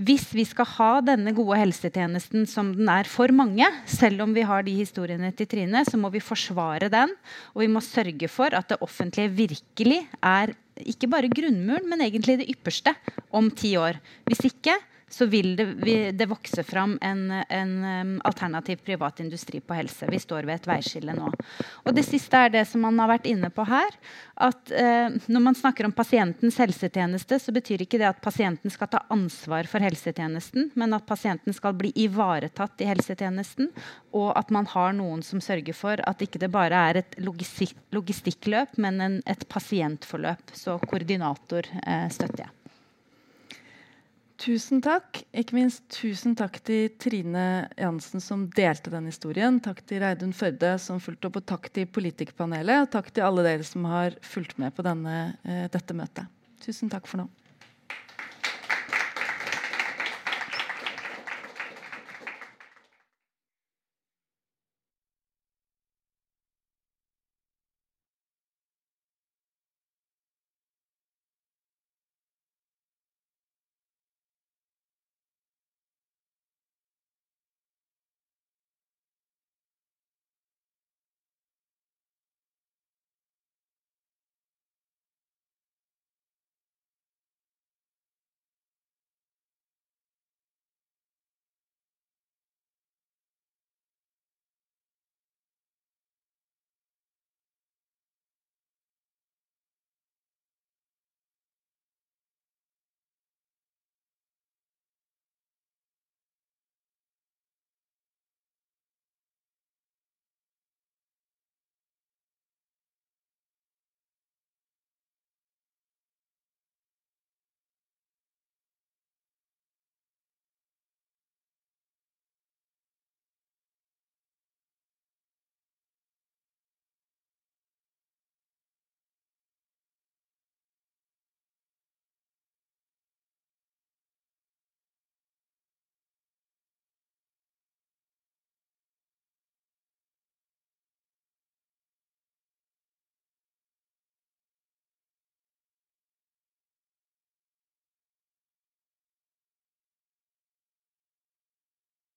[0.00, 4.46] Hvis vi skal ha denne gode helsetjenesten som den er for mange, selv om vi
[4.48, 7.12] har de historiene til Trine, så må vi forsvare den.
[7.52, 12.38] Og vi må sørge for at det offentlige virkelig er ikke bare grunnmuren, men egentlig
[12.40, 12.94] det ypperste
[13.34, 14.00] om ti år.
[14.28, 14.78] Hvis ikke
[15.12, 20.06] så vil det, det vokse fram en, en alternativ privat industri på helse.
[20.10, 21.28] Vi står ved et veiskille nå.
[21.84, 23.92] Og Det siste er det som man har vært inne på her.
[24.36, 28.88] at eh, Når man snakker om pasientens helsetjeneste, så betyr ikke det at pasienten skal
[28.88, 33.68] ta ansvar for helsetjenesten, men at pasienten skal bli ivaretatt i helsetjenesten,
[34.16, 38.80] og at man har noen som sørger for at ikke det bare er et logistikkløp,
[38.80, 40.56] men en, et pasientforløp.
[40.56, 42.61] Så koordinator eh, støtter jeg.
[44.42, 45.20] Tusen takk.
[45.38, 49.60] Ikke minst tusen takk til Trine Jansen som delte den historien.
[49.62, 52.82] Takk til Reidun Førde som fulgte opp, og takk til Politikerpanelet.
[52.82, 56.26] Og takk til alle dere som har fulgt med på denne, eh, dette møtet.
[56.64, 57.28] Tusen takk for nå.